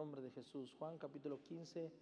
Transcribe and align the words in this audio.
nombre 0.00 0.22
de 0.22 0.30
Jesús. 0.30 0.74
Juan 0.78 0.96
capítulo 0.96 1.40
15, 1.46 1.92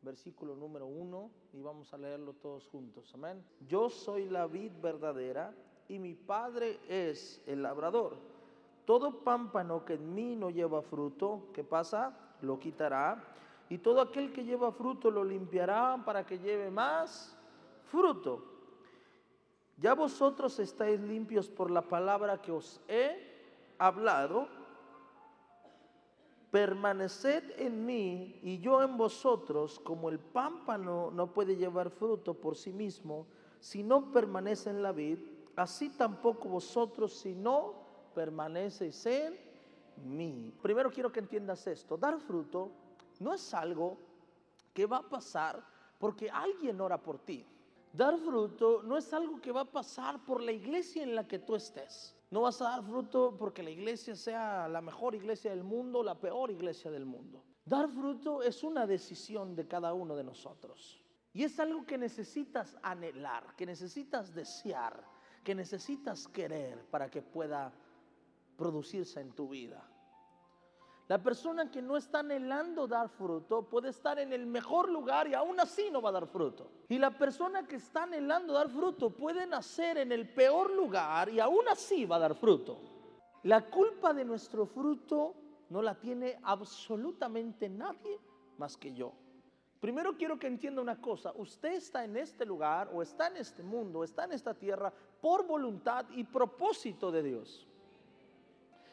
versículo 0.00 0.56
número 0.56 0.86
1 0.86 1.30
y 1.52 1.60
vamos 1.60 1.92
a 1.92 1.98
leerlo 1.98 2.32
todos 2.32 2.66
juntos. 2.68 3.10
Amén. 3.12 3.44
Yo 3.68 3.90
soy 3.90 4.30
la 4.30 4.46
vid 4.46 4.72
verdadera 4.80 5.54
y 5.88 5.98
mi 5.98 6.14
Padre 6.14 6.80
es 6.88 7.42
el 7.46 7.62
labrador. 7.62 8.16
Todo 8.86 9.22
pámpano 9.24 9.84
que 9.84 9.92
en 9.92 10.14
mí 10.14 10.36
no 10.36 10.48
lleva 10.48 10.80
fruto, 10.80 11.50
¿qué 11.52 11.62
pasa? 11.62 12.16
Lo 12.40 12.58
quitará. 12.58 13.22
Y 13.68 13.76
todo 13.76 14.00
aquel 14.00 14.32
que 14.32 14.44
lleva 14.44 14.72
fruto 14.72 15.10
lo 15.10 15.22
limpiará 15.22 16.02
para 16.06 16.24
que 16.24 16.38
lleve 16.38 16.70
más 16.70 17.36
fruto. 17.90 18.42
Ya 19.76 19.92
vosotros 19.92 20.58
estáis 20.60 20.98
limpios 20.98 21.50
por 21.50 21.70
la 21.70 21.82
palabra 21.82 22.40
que 22.40 22.52
os 22.52 22.80
he 22.88 23.74
hablado 23.76 24.57
permaneced 26.50 27.60
en 27.60 27.84
mí 27.84 28.38
y 28.42 28.58
yo 28.58 28.82
en 28.82 28.96
vosotros, 28.96 29.78
como 29.80 30.08
el 30.08 30.18
pámpano 30.18 31.10
no 31.10 31.32
puede 31.32 31.56
llevar 31.56 31.90
fruto 31.90 32.34
por 32.34 32.56
sí 32.56 32.72
mismo 32.72 33.26
si 33.60 33.82
no 33.82 34.12
permanece 34.12 34.70
en 34.70 34.82
la 34.82 34.92
vid, 34.92 35.18
así 35.56 35.90
tampoco 35.90 36.48
vosotros 36.48 37.12
si 37.12 37.34
no 37.34 37.74
permanecéis 38.14 39.04
en 39.06 39.38
mí. 40.04 40.54
Primero 40.62 40.90
quiero 40.90 41.12
que 41.12 41.20
entiendas 41.20 41.66
esto, 41.66 41.96
dar 41.96 42.18
fruto 42.20 42.70
no 43.20 43.34
es 43.34 43.52
algo 43.52 43.98
que 44.72 44.86
va 44.86 44.98
a 44.98 45.08
pasar 45.08 45.62
porque 45.98 46.30
alguien 46.30 46.80
ora 46.80 46.96
por 46.96 47.18
ti. 47.18 47.44
Dar 47.92 48.16
fruto 48.18 48.82
no 48.82 48.96
es 48.96 49.12
algo 49.12 49.40
que 49.40 49.52
va 49.52 49.62
a 49.62 49.70
pasar 49.70 50.24
por 50.24 50.42
la 50.42 50.52
iglesia 50.52 51.02
en 51.02 51.14
la 51.14 51.26
que 51.26 51.38
tú 51.38 51.54
estés. 51.54 52.14
No 52.30 52.42
vas 52.42 52.60
a 52.60 52.70
dar 52.70 52.82
fruto 52.84 53.34
porque 53.38 53.62
la 53.62 53.70
iglesia 53.70 54.14
sea 54.14 54.68
la 54.68 54.82
mejor 54.82 55.14
iglesia 55.14 55.50
del 55.50 55.64
mundo 55.64 56.00
o 56.00 56.02
la 56.02 56.14
peor 56.14 56.50
iglesia 56.50 56.90
del 56.90 57.06
mundo. 57.06 57.42
Dar 57.64 57.88
fruto 57.88 58.42
es 58.42 58.62
una 58.62 58.86
decisión 58.86 59.54
de 59.54 59.66
cada 59.66 59.94
uno 59.94 60.14
de 60.14 60.24
nosotros. 60.24 61.02
Y 61.32 61.44
es 61.44 61.58
algo 61.60 61.86
que 61.86 61.98
necesitas 61.98 62.76
anhelar, 62.82 63.54
que 63.56 63.66
necesitas 63.66 64.34
desear, 64.34 65.02
que 65.44 65.54
necesitas 65.54 66.28
querer 66.28 66.84
para 66.86 67.10
que 67.10 67.22
pueda 67.22 67.72
producirse 68.56 69.20
en 69.20 69.32
tu 69.32 69.48
vida. 69.48 69.86
La 71.08 71.22
persona 71.22 71.70
que 71.70 71.80
no 71.80 71.96
está 71.96 72.18
anhelando 72.18 72.86
dar 72.86 73.08
fruto 73.08 73.62
puede 73.62 73.88
estar 73.88 74.18
en 74.18 74.30
el 74.30 74.46
mejor 74.46 74.90
lugar 74.90 75.26
y 75.26 75.32
aún 75.32 75.58
así 75.58 75.90
no 75.90 76.02
va 76.02 76.10
a 76.10 76.12
dar 76.12 76.26
fruto. 76.26 76.70
Y 76.90 76.98
la 76.98 77.16
persona 77.16 77.66
que 77.66 77.76
está 77.76 78.02
anhelando 78.02 78.52
dar 78.52 78.68
fruto 78.68 79.08
puede 79.08 79.46
nacer 79.46 79.96
en 79.96 80.12
el 80.12 80.28
peor 80.28 80.70
lugar 80.70 81.30
y 81.30 81.40
aún 81.40 81.66
así 81.66 82.04
va 82.04 82.16
a 82.16 82.18
dar 82.18 82.34
fruto. 82.34 82.78
La 83.44 83.70
culpa 83.70 84.12
de 84.12 84.26
nuestro 84.26 84.66
fruto 84.66 85.34
no 85.70 85.80
la 85.80 85.94
tiene 85.94 86.38
absolutamente 86.42 87.70
nadie 87.70 88.20
más 88.58 88.76
que 88.76 88.92
yo. 88.92 89.14
Primero 89.80 90.14
quiero 90.14 90.38
que 90.38 90.46
entienda 90.46 90.82
una 90.82 91.00
cosa, 91.00 91.32
usted 91.36 91.72
está 91.72 92.04
en 92.04 92.18
este 92.18 92.44
lugar 92.44 92.90
o 92.92 93.00
está 93.00 93.28
en 93.28 93.38
este 93.38 93.62
mundo, 93.62 94.04
está 94.04 94.24
en 94.24 94.32
esta 94.32 94.52
tierra 94.52 94.92
por 95.22 95.46
voluntad 95.46 96.04
y 96.10 96.24
propósito 96.24 97.10
de 97.10 97.22
Dios. 97.22 97.66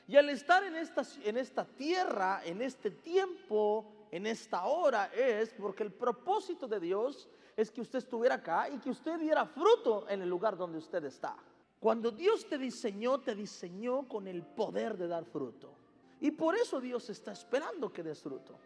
Y 0.08 0.18
al 0.18 0.30
estar 0.30 0.64
en 0.64 0.76
esta, 0.76 1.04
en 1.24 1.38
esta 1.38 1.66
tierra, 1.66 2.42
en 2.46 2.62
este 2.62 2.92
tiempo, 2.92 4.08
en 4.12 4.28
esta 4.28 4.66
hora, 4.66 5.12
es 5.14 5.54
porque 5.54 5.84
el 5.84 5.92
propósito 5.92 6.68
de 6.68 6.80
Dios 6.80 7.28
es 7.56 7.72
que 7.72 7.82
usted 7.82 8.00
estuviera 8.00 8.36
acá 8.36 8.70
y 8.70 8.78
que 8.78 8.90
usted 8.90 9.20
diera 9.20 9.46
fruto 9.46 10.08
en 10.10 10.22
el 10.22 10.30
lugar 10.30 10.58
donde 10.58 10.78
usted 10.78 11.04
está. 11.06 11.36
Cuando 11.80 12.12
Dios 12.12 12.48
te 12.48 12.58
diseñó, 12.58 13.20
te 13.20 13.36
diseñó 13.36 14.08
con 14.08 14.28
el 14.28 14.44
poder 14.44 14.98
de 14.98 15.08
dar 15.08 15.26
fruto. 15.26 15.74
Y 16.20 16.32
por 16.32 16.56
eso 16.56 16.80
Dios 16.80 17.10
está 17.10 17.32
esperando 17.32 17.92
que 17.92 18.04
des 18.04 18.22
fruto. 18.22 18.58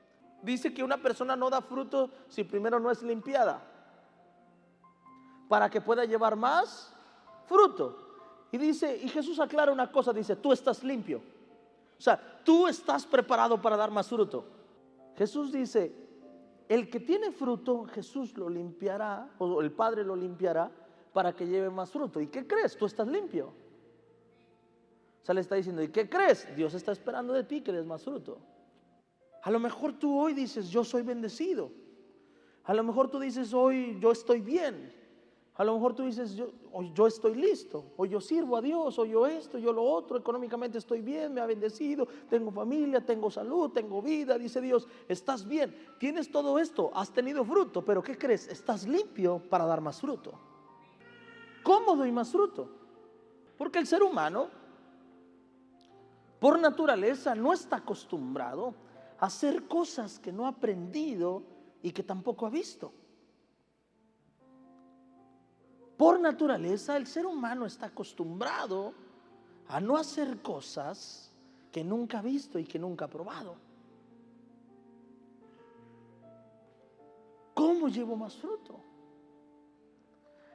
Dice 0.41 0.73
que 0.73 0.83
una 0.83 1.01
persona 1.01 1.35
no 1.35 1.49
da 1.49 1.61
fruto 1.61 2.09
si 2.27 2.43
primero 2.43 2.79
no 2.79 2.91
es 2.91 3.01
limpiada. 3.03 3.61
Para 5.47 5.69
que 5.69 5.81
pueda 5.81 6.05
llevar 6.05 6.35
más 6.35 6.93
fruto. 7.45 8.08
Y 8.51 8.57
dice, 8.57 8.97
y 8.97 9.07
Jesús 9.09 9.39
aclara 9.39 9.71
una 9.71 9.91
cosa, 9.91 10.11
dice, 10.11 10.35
tú 10.35 10.51
estás 10.51 10.83
limpio. 10.83 11.21
O 11.97 12.01
sea, 12.01 12.41
tú 12.43 12.67
estás 12.67 13.05
preparado 13.05 13.61
para 13.61 13.77
dar 13.77 13.91
más 13.91 14.07
fruto. 14.07 14.45
Jesús 15.15 15.51
dice, 15.51 15.93
el 16.67 16.89
que 16.89 16.99
tiene 16.99 17.31
fruto, 17.31 17.85
Jesús 17.85 18.37
lo 18.37 18.49
limpiará, 18.49 19.29
o 19.37 19.61
el 19.61 19.71
Padre 19.71 20.03
lo 20.03 20.15
limpiará 20.15 20.71
para 21.13 21.35
que 21.35 21.47
lleve 21.47 21.69
más 21.69 21.91
fruto. 21.91 22.21
¿Y 22.21 22.27
qué 22.27 22.47
crees? 22.47 22.77
Tú 22.77 22.85
estás 22.85 23.07
limpio. 23.07 23.47
O 25.21 25.25
sea, 25.25 25.35
le 25.35 25.41
está 25.41 25.55
diciendo, 25.55 25.83
¿y 25.83 25.89
qué 25.89 26.09
crees? 26.09 26.47
Dios 26.55 26.73
está 26.73 26.91
esperando 26.91 27.33
de 27.33 27.43
ti 27.43 27.61
que 27.61 27.71
des 27.71 27.85
más 27.85 28.03
fruto. 28.03 28.37
A 29.43 29.51
lo 29.51 29.59
mejor 29.59 29.93
tú 29.93 30.19
hoy 30.19 30.33
dices, 30.33 30.69
yo 30.69 30.83
soy 30.83 31.01
bendecido. 31.01 31.71
A 32.63 32.73
lo 32.73 32.83
mejor 32.83 33.09
tú 33.09 33.19
dices, 33.19 33.53
hoy 33.53 33.97
yo 33.99 34.11
estoy 34.11 34.41
bien. 34.41 34.93
A 35.59 35.65
lo 35.65 35.73
mejor 35.73 35.93
tú 35.93 36.05
dices, 36.05 36.35
yo, 36.35 36.53
yo 36.93 37.05
estoy 37.05 37.35
listo, 37.35 37.91
o 37.97 38.05
yo 38.05 38.21
sirvo 38.21 38.55
a 38.55 38.61
Dios, 38.61 38.97
o 38.97 39.03
yo 39.03 39.27
esto, 39.27 39.57
yo 39.57 39.73
lo 39.73 39.83
otro, 39.83 40.17
económicamente 40.17 40.77
estoy 40.77 41.01
bien, 41.01 41.33
me 41.33 41.41
ha 41.41 41.45
bendecido, 41.45 42.07
tengo 42.29 42.49
familia, 42.49 43.05
tengo 43.05 43.29
salud, 43.29 43.69
tengo 43.71 44.01
vida, 44.01 44.37
dice 44.37 44.61
Dios, 44.61 44.87
estás 45.09 45.45
bien, 45.45 45.75
tienes 45.99 46.31
todo 46.31 46.59
esto, 46.59 46.91
has 46.93 47.11
tenido 47.11 47.43
fruto, 47.43 47.83
pero 47.83 48.01
¿qué 48.01 48.17
crees? 48.17 48.47
Estás 48.47 48.87
limpio 48.87 49.39
para 49.49 49.65
dar 49.65 49.81
más 49.81 49.99
fruto. 49.99 50.31
¿Cómo 51.61 51.93
doy 51.97 52.13
más 52.13 52.31
fruto? 52.31 52.69
Porque 53.57 53.79
el 53.79 53.85
ser 53.85 54.01
humano, 54.01 54.47
por 56.39 56.57
naturaleza, 56.57 57.35
no 57.35 57.51
está 57.51 57.75
acostumbrado 57.75 58.75
a 59.19 59.25
hacer 59.25 59.67
cosas 59.67 60.19
que 60.19 60.31
no 60.31 60.45
ha 60.45 60.51
aprendido 60.51 61.43
y 61.83 61.91
que 61.91 62.01
tampoco 62.01 62.45
ha 62.45 62.49
visto. 62.49 62.93
Por 65.99 66.17
naturaleza, 66.17 66.95
el 66.95 67.07
ser 67.07 67.25
humano 67.25 67.65
está 67.65 67.87
acostumbrado 67.87 68.93
a 69.67 69.81
no 69.81 69.97
hacer 69.97 70.41
cosas 70.41 71.29
que 71.73 71.83
nunca 71.83 72.19
ha 72.19 72.21
visto 72.21 72.57
y 72.57 72.63
que 72.63 72.79
nunca 72.79 73.03
ha 73.03 73.09
probado. 73.09 73.57
¿Cómo 77.53 77.89
llevo 77.89 78.15
más 78.15 78.33
fruto? 78.37 78.79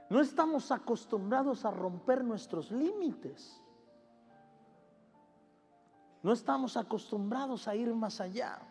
No 0.09 0.23
estamos 0.23 0.73
acostumbrados 0.73 1.67
a 1.67 1.71
romper 1.71 2.25
nuestros 2.25 2.71
límites. 2.71 3.61
No 6.23 6.33
estamos 6.33 6.79
acostumbrados 6.79 7.69
a 7.69 7.77
ir 7.77 7.95
más 7.95 8.19
allá. 8.19 8.63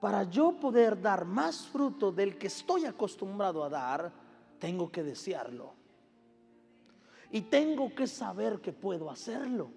Para 0.00 0.22
yo 0.24 0.52
poder 0.52 1.00
dar 1.00 1.24
más 1.24 1.66
fruto 1.66 2.12
del 2.12 2.38
que 2.38 2.46
estoy 2.46 2.84
acostumbrado 2.84 3.64
a 3.64 3.68
dar, 3.68 4.12
tengo 4.58 4.90
que 4.90 5.02
desearlo. 5.02 5.74
Y 7.30 7.42
tengo 7.42 7.92
que 7.94 8.06
saber 8.06 8.60
que 8.60 8.72
puedo 8.72 9.10
hacerlo. 9.10 9.70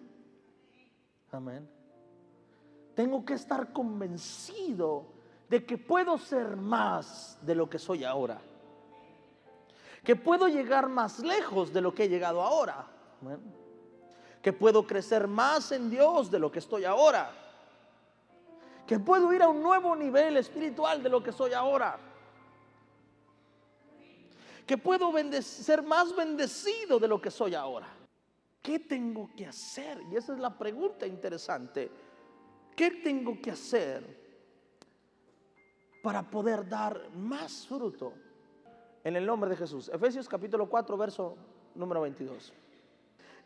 Amén. 1.32 1.68
Tengo 2.94 3.26
que 3.26 3.34
estar 3.34 3.74
convencido 3.74 5.08
de 5.50 5.66
que 5.66 5.78
puedo 5.78 6.18
ser 6.18 6.56
más 6.56 7.40
de 7.42 7.56
lo 7.56 7.70
que 7.70 7.80
soy 7.80 8.04
ahora. 8.04 8.40
Que 10.04 10.16
puedo 10.16 10.48
llegar 10.48 10.88
más 10.88 11.20
lejos 11.20 11.74
de 11.74 11.82
lo 11.82 11.96
que 11.96 12.04
he 12.04 12.10
llegado 12.10 12.42
ahora. 12.42 12.88
Que 14.42 14.54
puedo 14.54 14.86
crecer 14.86 15.28
más 15.28 15.72
en 15.72 15.90
Dios 15.90 16.30
de 16.30 16.40
lo 16.40 16.52
que 16.52 16.60
estoy 16.60 16.86
ahora 16.86 17.41
que 18.92 19.00
puedo 19.00 19.32
ir 19.32 19.42
a 19.42 19.48
un 19.48 19.64
nuevo 19.64 19.96
nivel 19.96 20.36
espiritual 20.36 21.02
de 21.02 21.08
lo 21.08 21.24
que 21.24 21.32
soy 21.32 21.54
ahora. 21.54 21.98
Que 24.68 24.78
puedo 24.78 25.14
ser 25.42 25.82
más 25.82 26.14
bendecido 26.14 27.00
de 27.00 27.08
lo 27.08 27.22
que 27.22 27.32
soy 27.32 27.56
ahora. 27.56 27.88
¿Qué 28.62 28.80
tengo 28.80 29.30
que 29.34 29.46
hacer? 29.46 30.02
Y 30.12 30.18
esa 30.18 30.34
es 30.34 30.40
la 30.40 30.58
pregunta 30.58 31.08
interesante. 31.08 31.90
¿Qué 32.76 32.92
tengo 33.02 33.40
que 33.42 33.52
hacer 33.52 34.04
para 36.04 36.30
poder 36.30 36.68
dar 36.68 37.12
más 37.16 37.66
fruto? 37.66 38.12
En 39.06 39.16
el 39.16 39.26
nombre 39.26 39.52
de 39.52 39.56
Jesús. 39.56 39.88
Efesios 39.88 40.28
capítulo 40.28 40.68
4, 40.68 40.98
verso 40.98 41.38
número 41.76 42.02
22. 42.02 42.52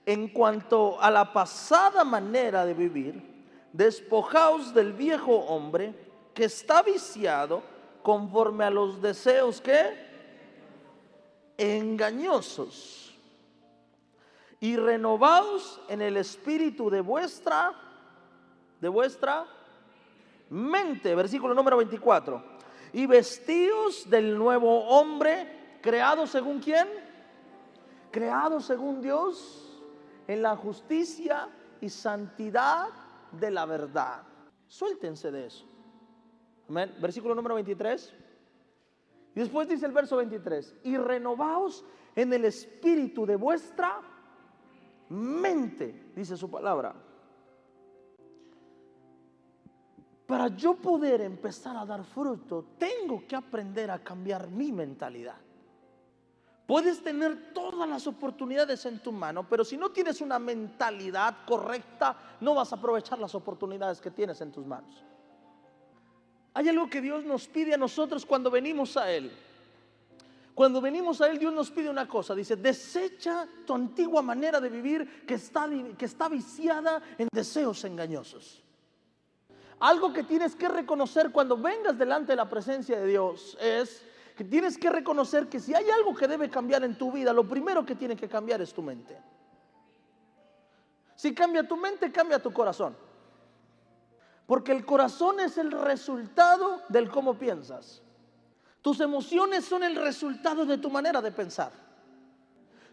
En 0.08 0.28
cuanto 0.30 1.00
a 1.00 1.12
la 1.12 1.31
pasada 1.31 2.04
manera 2.04 2.66
de 2.66 2.74
vivir, 2.74 3.35
despojaos 3.75 4.74
del 4.74 4.94
viejo 4.94 5.33
hombre 5.33 5.94
que 6.33 6.45
está 6.45 6.81
viciado 6.81 7.62
conforme 8.04 8.63
a 8.63 8.69
los 8.69 9.01
deseos 9.01 9.60
que 9.60 10.06
engañosos 11.57 13.13
y 14.62 14.77
renovaos 14.77 15.81
en 15.89 16.01
el 16.01 16.16
espíritu 16.18 16.89
de 16.89 17.01
vuestra 17.01 17.74
de 18.80 18.88
vuestra 18.89 19.45
mente, 20.50 21.16
versículo 21.16 21.54
número 21.54 21.78
24. 21.78 22.56
Y 22.94 23.07
vestíos 23.07 24.10
del 24.10 24.38
nuevo 24.38 24.88
hombre, 24.88 25.80
creado 25.81 26.28
según 26.28 26.60
quién? 26.60 26.88
Creado 28.12 28.62
según 28.62 29.01
Dios 29.01 29.81
en 30.28 30.42
la 30.42 30.56
justicia 30.56 31.50
y 31.81 31.89
santidad 31.89 32.89
de 33.40 33.52
la 33.52 33.66
verdad. 33.66 34.24
Suéltense 34.68 35.32
de 35.32 35.48
eso. 35.48 35.66
Amén. 36.70 36.96
Versículo 37.00 37.36
número 37.36 37.56
23. 37.56 38.14
Y 39.36 39.40
después 39.40 39.68
dice 39.68 39.86
el 39.86 39.92
verso 39.92 40.16
23, 40.18 40.78
y 40.84 40.96
renovaos 40.96 41.84
en 42.16 42.32
el 42.32 42.46
espíritu 42.46 43.26
de 43.26 43.36
vuestra 43.36 44.00
mente, 45.10 46.12
dice 46.16 46.38
su 46.38 46.50
palabra. 46.50 46.96
Para 50.26 50.48
yo 50.48 50.76
poder 50.76 51.22
empezar 51.22 51.76
a 51.78 51.86
dar 51.86 52.04
fruto, 52.04 52.66
tengo 52.80 53.28
que 53.28 53.36
aprender 53.36 53.92
a 53.92 54.00
cambiar 54.00 54.50
mi 54.50 54.72
mentalidad. 54.72 55.44
Puedes 56.68 57.04
tener 57.04 57.54
todas 57.54 57.88
las 57.88 58.08
oportunidades 58.08 58.86
en 58.86 59.00
tu 59.00 59.12
mano, 59.12 59.48
pero 59.48 59.64
si 59.64 59.78
no 59.78 59.92
tienes 59.92 60.20
una 60.20 60.40
mentalidad 60.40 61.46
correcta, 61.46 62.18
no 62.42 62.56
vas 62.56 62.74
a 62.74 62.78
aprovechar 62.78 63.20
las 63.20 63.36
oportunidades 63.36 64.02
que 64.02 64.10
tienes 64.10 64.42
en 64.42 64.52
tus 64.52 64.66
manos. 64.66 65.04
Hay 66.56 66.68
algo 66.70 66.90
que 66.90 67.02
Dios 67.02 67.24
nos 67.24 67.48
pide 67.48 67.74
a 67.74 67.78
nosotros 67.78 68.26
cuando 68.26 68.50
venimos 68.50 68.98
a 68.98 69.12
Él. 69.12 69.32
Cuando 70.56 70.82
venimos 70.82 71.22
a 71.22 71.28
Él, 71.28 71.38
Dios 71.38 71.54
nos 71.54 71.70
pide 71.70 71.90
una 71.90 72.08
cosa. 72.08 72.34
Dice, 72.34 72.56
desecha 72.56 73.46
tu 73.68 73.76
antigua 73.76 74.22
manera 74.22 74.60
de 74.60 74.70
vivir 74.70 75.26
que 75.28 75.36
está, 75.36 75.70
que 75.98 76.06
está 76.06 76.30
viciada 76.30 77.02
en 77.18 77.28
deseos 77.32 77.84
engañosos. 77.84 78.64
Algo 79.82 80.14
que 80.14 80.24
tienes 80.24 80.56
que 80.56 80.70
reconocer 80.70 81.32
cuando 81.32 81.58
vengas 81.58 81.98
delante 81.98 82.32
de 82.32 82.38
la 82.38 82.50
presencia 82.50 82.98
de 82.98 83.06
Dios 83.06 83.58
es 83.60 84.04
que 84.36 84.44
tienes 84.44 84.78
que 84.78 84.90
reconocer 84.90 85.48
que 85.48 85.60
si 85.60 85.74
hay 85.74 85.90
algo 85.90 86.14
que 86.14 86.28
debe 86.28 86.50
cambiar 86.50 86.84
en 86.84 86.98
tu 86.98 87.12
vida, 87.12 87.32
lo 87.32 87.48
primero 87.48 87.86
que 87.86 87.96
tiene 87.96 88.18
que 88.18 88.28
cambiar 88.28 88.62
es 88.62 88.74
tu 88.74 88.82
mente. 88.82 89.18
Si 91.16 91.34
cambia 91.34 91.66
tu 91.66 91.78
mente, 91.78 92.12
cambia 92.12 92.42
tu 92.42 92.52
corazón. 92.52 92.96
Porque 94.46 94.74
el 94.74 94.86
corazón 94.86 95.40
es 95.40 95.58
el 95.58 95.72
resultado 95.72 96.82
del 96.90 97.10
cómo 97.10 97.36
piensas. 97.36 98.02
Tus 98.82 99.00
emociones 99.00 99.64
son 99.66 99.84
el 99.84 99.96
resultado 99.96 100.66
de 100.66 100.78
tu 100.78 100.90
manera 100.90 101.22
de 101.22 101.31
pensar. 101.31 101.72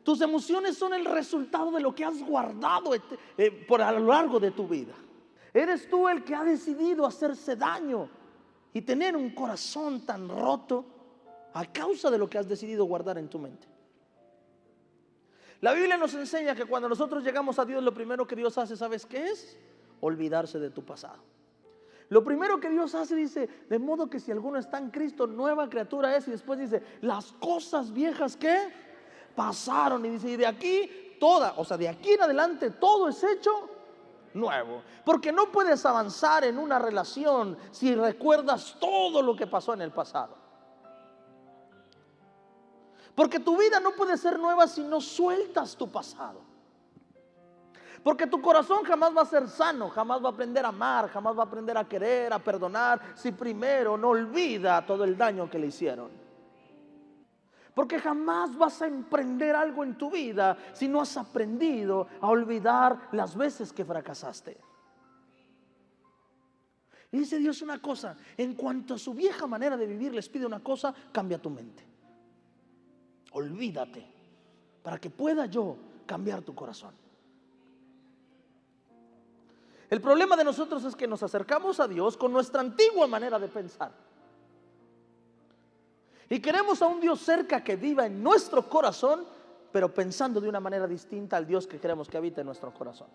Tus 0.05 0.21
emociones 0.21 0.79
son 0.79 0.95
el 0.95 1.05
resultado 1.05 1.73
de 1.73 1.81
lo 1.81 1.95
que 1.95 2.05
has 2.05 2.23
guardado 2.23 2.93
eh, 2.95 3.51
por 3.69 3.83
a 3.83 3.93
lo 3.93 4.07
largo 4.07 4.39
de 4.39 4.53
tu 4.53 4.67
vida. 4.67 4.95
Eres 5.53 5.91
tú 5.91 6.09
el 6.09 6.25
que 6.25 6.35
ha 6.35 6.45
decidido 6.45 7.05
hacerse 7.05 7.57
daño 7.57 8.09
y 8.73 8.81
tener 8.83 9.17
un 9.17 9.31
corazón 9.35 10.07
tan 10.07 10.29
roto 10.29 11.02
a 11.55 11.67
causa 11.73 12.11
de 12.11 12.19
lo 12.19 12.29
que 12.29 12.39
has 12.39 12.49
decidido 12.49 12.85
guardar 12.85 13.19
en 13.19 13.29
tu 13.29 13.39
mente. 13.39 13.69
La 15.61 15.73
Biblia 15.73 15.97
nos 15.97 16.13
enseña 16.15 16.55
que 16.55 16.65
cuando 16.65 16.89
nosotros 16.89 17.23
llegamos 17.23 17.59
a 17.59 17.65
Dios, 17.65 17.83
lo 17.83 17.95
primero 17.95 18.27
que 18.27 18.35
Dios 18.35 18.59
hace, 18.59 18.77
¿sabes 18.77 19.07
qué 19.07 19.27
es? 19.27 19.57
Olvidarse 20.01 20.59
de 20.59 20.71
tu 20.71 20.85
pasado. 20.85 21.23
Lo 22.09 22.25
primero 22.25 22.61
que 22.61 22.69
Dios 22.69 22.95
hace 22.95 23.15
dice, 23.15 23.49
de 23.71 23.79
modo 23.79 24.11
que 24.11 24.21
si 24.21 24.33
alguno 24.33 24.59
está 24.59 24.79
en 24.79 24.91
Cristo, 24.91 25.27
nueva 25.27 25.69
criatura 25.71 26.15
es. 26.17 26.27
Y 26.29 26.33
después 26.33 26.59
dice, 26.59 26.83
las 27.01 27.33
cosas 27.33 27.93
viejas 27.93 28.37
que 28.37 28.71
pasaron. 29.35 30.05
Y 30.05 30.11
dice, 30.11 30.31
y 30.31 30.37
de 30.37 30.47
aquí 30.47 31.17
toda, 31.19 31.55
o 31.57 31.65
sea, 31.65 31.77
de 31.77 31.89
aquí 31.89 32.11
en 32.11 32.23
adelante 32.23 32.71
todo 32.71 33.09
es 33.09 33.23
hecho 33.23 33.71
nuevo. 34.35 34.83
Porque 35.05 35.33
no 35.33 35.51
puedes 35.53 35.87
avanzar 35.87 36.45
en 36.45 36.59
una 36.59 36.79
relación 36.79 37.57
si 37.71 37.95
recuerdas 37.95 38.77
todo 38.81 39.23
lo 39.23 39.37
que 39.37 39.47
pasó 39.47 39.73
en 39.73 39.83
el 39.83 39.93
pasado. 39.93 40.42
Porque 43.15 43.41
tu 43.41 43.57
vida 43.57 43.79
no 43.81 43.93
puede 43.93 44.17
ser 44.17 44.39
nueva 44.39 44.67
si 44.67 44.83
no 44.83 45.01
sueltas 45.01 45.77
tu 45.77 45.91
pasado. 45.91 46.41
Porque 48.03 48.27
tu 48.27 48.41
corazón 48.41 48.83
jamás 48.85 49.17
va 49.17 49.23
a 49.23 49.27
ser 49.27 49.49
sano, 49.49 49.89
jamás 49.89 50.23
va 50.23 50.29
a 50.29 50.33
aprender 50.33 50.65
a 50.65 50.69
amar, 50.69 51.09
jamás 51.09 51.37
va 51.37 51.43
a 51.43 51.47
aprender 51.47 51.77
a 51.77 51.89
querer, 51.89 52.33
a 52.33 52.39
perdonar, 52.39 53.01
si 53.15 53.31
primero 53.31 53.97
no 53.97 54.09
olvida 54.09 54.85
todo 54.85 55.05
el 55.05 55.17
daño 55.17 55.49
que 55.49 55.59
le 55.59 55.69
hicieron. 55.69 56.11
Porque 57.75 57.99
jamás 57.99 58.57
vas 58.57 58.83
a 58.83 58.87
emprender 58.87 59.55
algo 59.55 59.85
en 59.85 59.97
tu 59.97 60.11
vida 60.11 60.57
si 60.73 60.89
no 60.89 61.01
has 61.01 61.17
aprendido 61.17 62.09
a 62.21 62.29
olvidar 62.29 63.09
las 63.13 63.37
veces 63.37 63.73
que 63.73 63.85
fracasaste. 63.85 64.59
Y 67.13 67.19
dice 67.19 67.39
Dios 67.39 67.63
una 67.63 67.81
cosa, 67.81 68.17
en 68.37 68.55
cuanto 68.55 68.95
a 68.95 68.99
su 68.99 69.15
vieja 69.15 69.47
manera 69.47 69.77
de 69.77 69.87
vivir 69.87 70.13
les 70.13 70.29
pide 70.29 70.45
una 70.45 70.61
cosa, 70.61 70.95
cambia 71.13 71.41
tu 71.41 71.51
mente. 71.51 71.92
Olvídate 73.33 74.05
para 74.83 74.99
que 74.99 75.11
pueda 75.11 75.47
yo 75.47 75.77
cambiar 76.07 76.43
tu 76.43 76.55
corazón. 76.55 76.95
El 79.89 80.01
problema 80.01 80.37
de 80.37 80.45
nosotros 80.45 80.85
es 80.85 80.97
que 80.97 81.07
nos 81.07 81.23
acercamos 81.23 81.79
a 81.79 81.87
Dios 81.87 82.17
con 82.17 82.33
nuestra 82.33 82.61
antigua 82.61 83.07
manera 83.07 83.39
de 83.39 83.49
pensar. 83.49 83.93
Y 86.31 86.41
queremos 86.41 86.81
a 86.81 86.87
un 86.87 86.99
Dios 86.99 87.21
cerca 87.21 87.63
que 87.63 87.77
viva 87.77 88.07
en 88.07 88.23
nuestro 88.23 88.67
corazón, 88.69 89.27
pero 89.71 89.93
pensando 89.93 90.41
de 90.41 90.49
una 90.49 90.61
manera 90.61 90.87
distinta 90.87 91.37
al 91.37 91.47
Dios 91.47 91.67
que 91.67 91.79
queremos 91.79 92.09
que 92.09 92.17
habite 92.17 92.41
en 92.41 92.47
nuestro 92.47 92.73
corazón. 92.73 93.09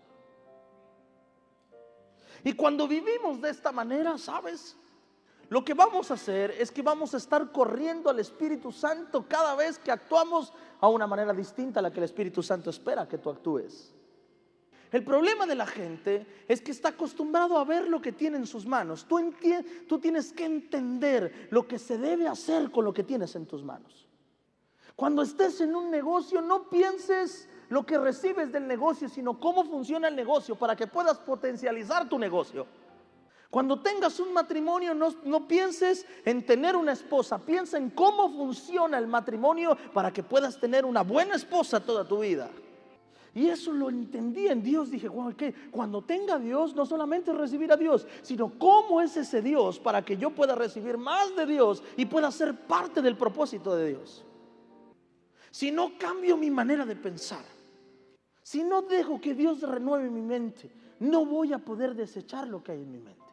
Y 2.44 2.52
cuando 2.52 2.86
vivimos 2.86 3.40
de 3.40 3.50
esta 3.50 3.72
manera, 3.72 4.16
¿sabes? 4.16 4.76
Lo 5.48 5.64
que 5.64 5.72
vamos 5.72 6.10
a 6.10 6.14
hacer 6.14 6.50
es 6.58 6.70
que 6.70 6.82
vamos 6.82 7.14
a 7.14 7.16
estar 7.16 7.50
corriendo 7.52 8.10
al 8.10 8.18
Espíritu 8.18 8.70
Santo 8.70 9.26
cada 9.26 9.54
vez 9.54 9.78
que 9.78 9.90
actuamos 9.90 10.52
a 10.80 10.88
una 10.88 11.06
manera 11.06 11.32
distinta 11.32 11.80
a 11.80 11.82
la 11.82 11.90
que 11.90 12.00
el 12.00 12.04
Espíritu 12.04 12.42
Santo 12.42 12.68
espera 12.68 13.08
que 13.08 13.18
tú 13.18 13.30
actúes. 13.30 13.94
El 14.90 15.04
problema 15.04 15.46
de 15.46 15.54
la 15.54 15.66
gente 15.66 16.26
es 16.48 16.60
que 16.60 16.70
está 16.70 16.90
acostumbrado 16.90 17.58
a 17.58 17.64
ver 17.64 17.88
lo 17.88 18.00
que 18.00 18.12
tiene 18.12 18.38
en 18.38 18.46
sus 18.46 18.66
manos. 18.66 19.06
Tú, 19.06 19.34
tú 19.86 19.98
tienes 19.98 20.32
que 20.32 20.44
entender 20.44 21.48
lo 21.50 21.66
que 21.66 21.78
se 21.78 21.98
debe 21.98 22.26
hacer 22.26 22.70
con 22.70 22.84
lo 22.84 22.92
que 22.92 23.04
tienes 23.04 23.34
en 23.34 23.46
tus 23.46 23.62
manos. 23.62 24.06
Cuando 24.96 25.22
estés 25.22 25.60
en 25.60 25.76
un 25.76 25.90
negocio, 25.90 26.40
no 26.40 26.68
pienses 26.68 27.48
lo 27.68 27.84
que 27.84 27.98
recibes 27.98 28.50
del 28.50 28.66
negocio, 28.66 29.08
sino 29.08 29.38
cómo 29.38 29.64
funciona 29.64 30.08
el 30.08 30.16
negocio 30.16 30.56
para 30.56 30.74
que 30.74 30.86
puedas 30.86 31.18
potencializar 31.18 32.08
tu 32.08 32.18
negocio. 32.18 32.66
Cuando 33.50 33.80
tengas 33.80 34.20
un 34.20 34.34
matrimonio, 34.34 34.94
no, 34.94 35.48
pienses 35.48 36.04
en 36.26 36.44
tener 36.44 36.76
una 36.76 36.92
esposa, 36.92 37.38
piensa 37.38 37.78
en 37.78 37.88
cómo 37.90 38.30
funciona 38.30 38.98
el 38.98 39.06
matrimonio 39.06 39.76
para 39.94 40.12
que 40.12 40.22
puedas 40.22 40.60
tener 40.60 40.84
una 40.84 41.02
buena 41.02 41.34
esposa 41.34 41.80
toda 41.80 42.06
tu 42.06 42.20
vida. 42.20 42.50
Y 43.34 43.48
eso 43.48 43.72
lo 43.72 43.88
entendí 43.88 44.48
en 44.48 44.62
Dios. 44.62 44.90
Dije, 44.90 45.08
cuando 45.70 46.02
tenga 46.02 46.38
Dios, 46.38 46.74
no 46.74 46.84
solamente 46.84 47.32
recibir 47.32 47.72
a 47.72 47.76
Dios, 47.76 48.06
sino 48.20 48.58
cómo 48.58 49.00
es 49.00 49.16
ese 49.16 49.40
Dios 49.40 49.78
para 49.78 50.04
que 50.04 50.18
yo 50.18 50.30
pueda 50.30 50.54
recibir 50.54 50.98
más 50.98 51.34
de 51.34 51.46
Dios 51.46 51.82
y 51.96 52.04
pueda 52.04 52.30
ser 52.30 52.54
parte 52.54 53.00
del 53.00 53.16
propósito 53.16 53.74
de 53.76 53.88
Dios. 53.88 54.24
Si 55.50 55.70
no 55.70 55.98
cambio 55.98 56.36
mi 56.36 56.50
manera 56.50 56.84
de 56.84 56.96
pensar, 56.96 57.44
si 58.42 58.62
no 58.62 58.82
dejo 58.82 59.18
que 59.20 59.34
Dios 59.34 59.62
renueve 59.62 60.10
mi 60.10 60.22
mente, 60.22 60.70
no 61.00 61.24
voy 61.24 61.54
a 61.54 61.58
poder 61.58 61.94
desechar 61.94 62.46
lo 62.46 62.62
que 62.62 62.72
hay 62.72 62.82
en 62.82 62.92
mi 62.92 62.98
mente. 62.98 63.27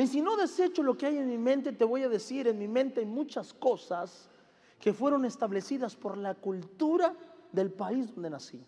Y 0.00 0.06
si 0.06 0.22
no 0.22 0.34
desecho 0.34 0.82
lo 0.82 0.96
que 0.96 1.04
hay 1.04 1.18
en 1.18 1.28
mi 1.28 1.36
mente, 1.36 1.72
te 1.72 1.84
voy 1.84 2.02
a 2.02 2.08
decir, 2.08 2.48
en 2.48 2.58
mi 2.58 2.66
mente 2.66 3.00
hay 3.00 3.06
muchas 3.06 3.52
cosas 3.52 4.30
que 4.78 4.94
fueron 4.94 5.26
establecidas 5.26 5.94
por 5.94 6.16
la 6.16 6.34
cultura 6.34 7.14
del 7.52 7.70
país 7.70 8.14
donde 8.14 8.30
nací, 8.30 8.64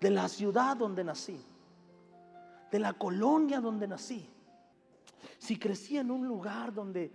de 0.00 0.10
la 0.10 0.28
ciudad 0.28 0.76
donde 0.76 1.02
nací, 1.02 1.40
de 2.70 2.78
la 2.78 2.92
colonia 2.92 3.60
donde 3.60 3.88
nací. 3.88 4.30
Si 5.38 5.58
crecí 5.58 5.98
en 5.98 6.12
un 6.12 6.28
lugar 6.28 6.72
donde, 6.72 7.10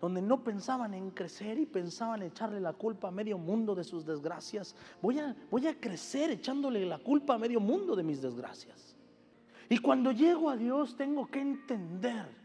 donde 0.00 0.22
no 0.22 0.42
pensaban 0.42 0.94
en 0.94 1.10
crecer 1.10 1.58
y 1.58 1.66
pensaban 1.66 2.22
en 2.22 2.28
echarle 2.28 2.58
la 2.58 2.72
culpa 2.72 3.08
a 3.08 3.10
medio 3.10 3.36
mundo 3.36 3.74
de 3.74 3.84
sus 3.84 4.06
desgracias, 4.06 4.74
voy 5.02 5.18
a, 5.18 5.36
voy 5.50 5.66
a 5.66 5.78
crecer 5.78 6.30
echándole 6.30 6.86
la 6.86 6.96
culpa 6.96 7.34
a 7.34 7.38
medio 7.38 7.60
mundo 7.60 7.94
de 7.94 8.02
mis 8.02 8.22
desgracias. 8.22 8.96
Y 9.68 9.76
cuando 9.76 10.10
llego 10.10 10.48
a 10.48 10.56
Dios 10.56 10.96
tengo 10.96 11.26
que 11.26 11.42
entender 11.42 12.41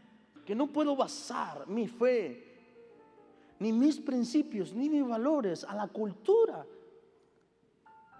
que 0.48 0.54
no 0.54 0.68
puedo 0.68 0.96
basar 0.96 1.68
mi 1.68 1.86
fe, 1.86 2.42
ni 3.58 3.70
mis 3.70 4.00
principios, 4.00 4.72
ni 4.72 4.88
mis 4.88 5.06
valores 5.06 5.62
a 5.62 5.74
la 5.74 5.88
cultura 5.88 6.64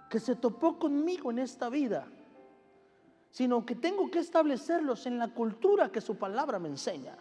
que 0.07 0.19
se 0.19 0.35
topó 0.35 0.77
conmigo 0.77 1.31
en 1.31 1.39
esta 1.39 1.69
vida, 1.69 2.07
sino 3.31 3.65
que 3.65 3.73
tengo 3.73 4.11
que 4.11 4.19
establecerlos 4.19 5.07
en 5.07 5.17
la 5.17 5.33
cultura 5.33 5.91
que 5.91 6.01
su 6.01 6.17
palabra 6.17 6.59
me 6.59 6.69
enseña. 6.69 7.17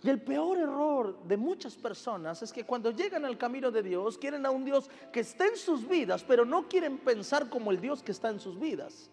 Y 0.00 0.08
el 0.08 0.22
peor 0.22 0.58
error 0.58 1.20
de 1.24 1.36
muchas 1.36 1.74
personas 1.74 2.40
es 2.40 2.52
que 2.52 2.62
cuando 2.62 2.92
llegan 2.92 3.24
al 3.24 3.36
camino 3.36 3.72
de 3.72 3.82
Dios 3.82 4.16
quieren 4.16 4.46
a 4.46 4.52
un 4.52 4.64
Dios 4.64 4.88
que 5.12 5.18
esté 5.18 5.48
en 5.48 5.56
sus 5.56 5.88
vidas, 5.88 6.22
pero 6.22 6.44
no 6.44 6.68
quieren 6.68 6.98
pensar 6.98 7.50
como 7.50 7.72
el 7.72 7.80
Dios 7.80 8.04
que 8.04 8.12
está 8.12 8.30
en 8.30 8.38
sus 8.38 8.60
vidas. 8.60 9.10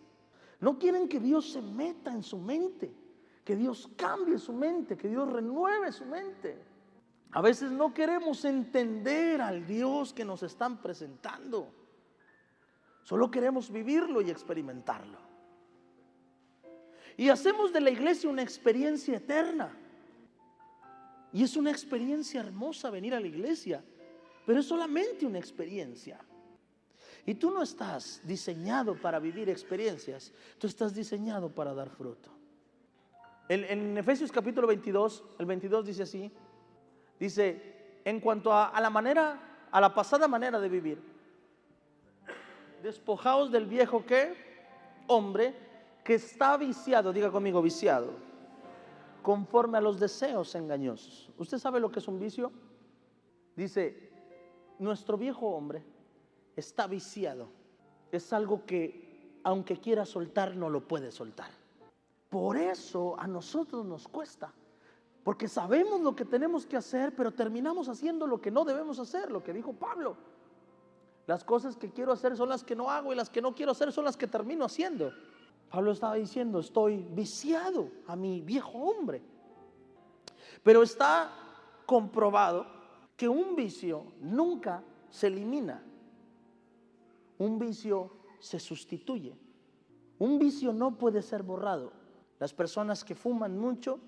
No 0.59 0.77
quieren 0.77 1.09
que 1.09 1.19
Dios 1.19 1.53
se 1.53 1.61
meta 1.63 2.11
en 2.11 2.21
su 2.21 2.37
mente 2.37 2.93
que 3.45 3.55
Dios 3.55 3.87
cambie 3.95 4.39
su 4.39 4.51
mente, 4.51 4.97
que 4.97 5.07
Dios 5.07 5.31
renueve 5.31 5.91
su 5.91 6.03
mente. 6.03 6.57
A 7.31 7.41
veces 7.41 7.71
no 7.71 7.93
queremos 7.93 8.43
entender 8.43 9.39
al 9.39 9.67
Dios 9.67 10.13
que 10.13 10.25
nos 10.25 10.41
están 10.41 10.81
presentando. 10.81 11.71
Solo 13.03 13.29
queremos 13.29 13.71
vivirlo 13.71 14.19
y 14.21 14.31
experimentarlo. 14.31 15.19
Y 17.17 17.29
hacemos 17.29 17.71
de 17.71 17.81
la 17.81 17.91
iglesia 17.91 18.29
una 18.31 18.41
experiencia 18.41 19.17
eterna. 19.17 19.77
Y 21.31 21.43
es 21.43 21.55
una 21.55 21.69
experiencia 21.69 22.39
hermosa 22.39 22.89
venir 22.89 23.13
a 23.13 23.19
la 23.19 23.27
iglesia, 23.27 23.83
pero 24.47 24.59
es 24.59 24.65
solamente 24.65 25.25
una 25.25 25.37
experiencia. 25.37 26.19
Y 27.27 27.35
tú 27.35 27.51
no 27.51 27.61
estás 27.61 28.21
diseñado 28.23 28.99
para 28.99 29.19
vivir 29.19 29.49
experiencias, 29.49 30.33
tú 30.57 30.65
estás 30.65 30.95
diseñado 30.95 31.53
para 31.53 31.73
dar 31.75 31.89
fruto. 31.89 32.31
En, 33.47 33.97
Efesios 33.97 34.31
capítulo 34.31 34.67
22, 34.67 35.23
el 35.37 35.45
22 35.45 35.85
dice 35.85 36.03
así, 36.03 36.31
dice, 37.19 38.01
en 38.03 38.19
cuanto 38.19 38.51
a, 38.51 38.79
la 38.81 38.89
manera, 38.89 39.67
a 39.71 39.79
la 39.79 39.93
pasada 39.93 40.27
manera 40.27 40.59
de 40.59 40.67
vivir, 40.67 40.99
despojaos 42.81 43.51
del 43.51 43.67
viejo 43.67 44.03
que, 44.03 44.33
hombre, 45.07 45.53
que 46.03 46.15
está 46.15 46.57
viciado, 46.57 47.13
diga 47.13 47.31
conmigo, 47.31 47.61
viciado, 47.61 48.13
conforme 49.21 49.77
a 49.77 49.81
los 49.81 49.99
deseos 49.99 50.55
engañosos. 50.55 51.29
¿Usted 51.37 51.59
sabe 51.59 51.79
lo 51.79 51.91
que 51.91 51.99
es 51.99 52.07
un 52.07 52.19
vicio? 52.19 52.51
Dice, 53.55 54.11
nuestro 54.79 55.17
viejo 55.17 55.47
hombre 55.47 55.83
está 56.55 56.87
viciado. 56.87 57.47
Es 58.11 58.33
algo 58.33 58.65
que 58.65 59.39
aunque 59.43 59.77
quiera 59.77 60.05
soltar, 60.05 60.55
no 60.55 60.69
lo 60.71 60.87
puede 60.87 61.11
soltar. 61.11 61.64
Por 62.29 62.57
eso 62.57 63.19
a 63.19 63.27
nosotros 63.27 63.85
nos 63.85 64.07
cuesta. 64.07 64.53
Porque 65.23 65.47
sabemos 65.47 66.01
lo 66.01 66.15
que 66.15 66.25
tenemos 66.25 66.65
que 66.65 66.77
hacer, 66.77 67.15
pero 67.15 67.31
terminamos 67.31 67.89
haciendo 67.89 68.27
lo 68.27 68.39
que 68.39 68.51
no 68.51 68.63
debemos 68.63 68.99
hacer, 68.99 69.31
lo 69.31 69.43
que 69.43 69.53
dijo 69.53 69.73
Pablo. 69.73 70.15
Las 71.25 71.43
cosas 71.43 71.75
que 71.75 71.89
quiero 71.89 72.11
hacer 72.11 72.37
son 72.37 72.49
las 72.49 72.63
que 72.63 72.75
no 72.75 72.91
hago 72.91 73.11
y 73.11 73.15
las 73.15 73.29
que 73.29 73.41
no 73.41 73.55
quiero 73.55 73.71
hacer 73.71 73.91
son 73.91 74.05
las 74.05 74.17
que 74.17 74.27
termino 74.27 74.65
haciendo. 74.65 75.11
Pablo 75.71 75.91
estaba 75.91 76.15
diciendo, 76.15 76.59
estoy 76.59 76.97
viciado 77.11 77.89
a 78.05 78.15
mi 78.15 78.41
viejo 78.41 78.77
hombre. 78.77 79.23
Pero 80.61 80.83
está 80.83 81.31
comprobado 81.85 82.67
que 83.17 83.27
un 83.27 83.55
vicio 83.55 84.05
nunca 84.21 84.83
se 85.09 85.27
elimina. 85.27 85.83
Un 87.37 87.57
vicio 87.57 88.11
se 88.39 88.59
sustituye. 88.59 89.35
Un 90.19 90.37
vicio 90.37 90.71
no 90.71 90.97
puede 90.97 91.21
ser 91.21 91.43
borrado. 91.43 91.91
Las 92.39 92.53
personas 92.53 93.03
que 93.03 93.15
fuman 93.15 93.57
mucho 93.57 93.99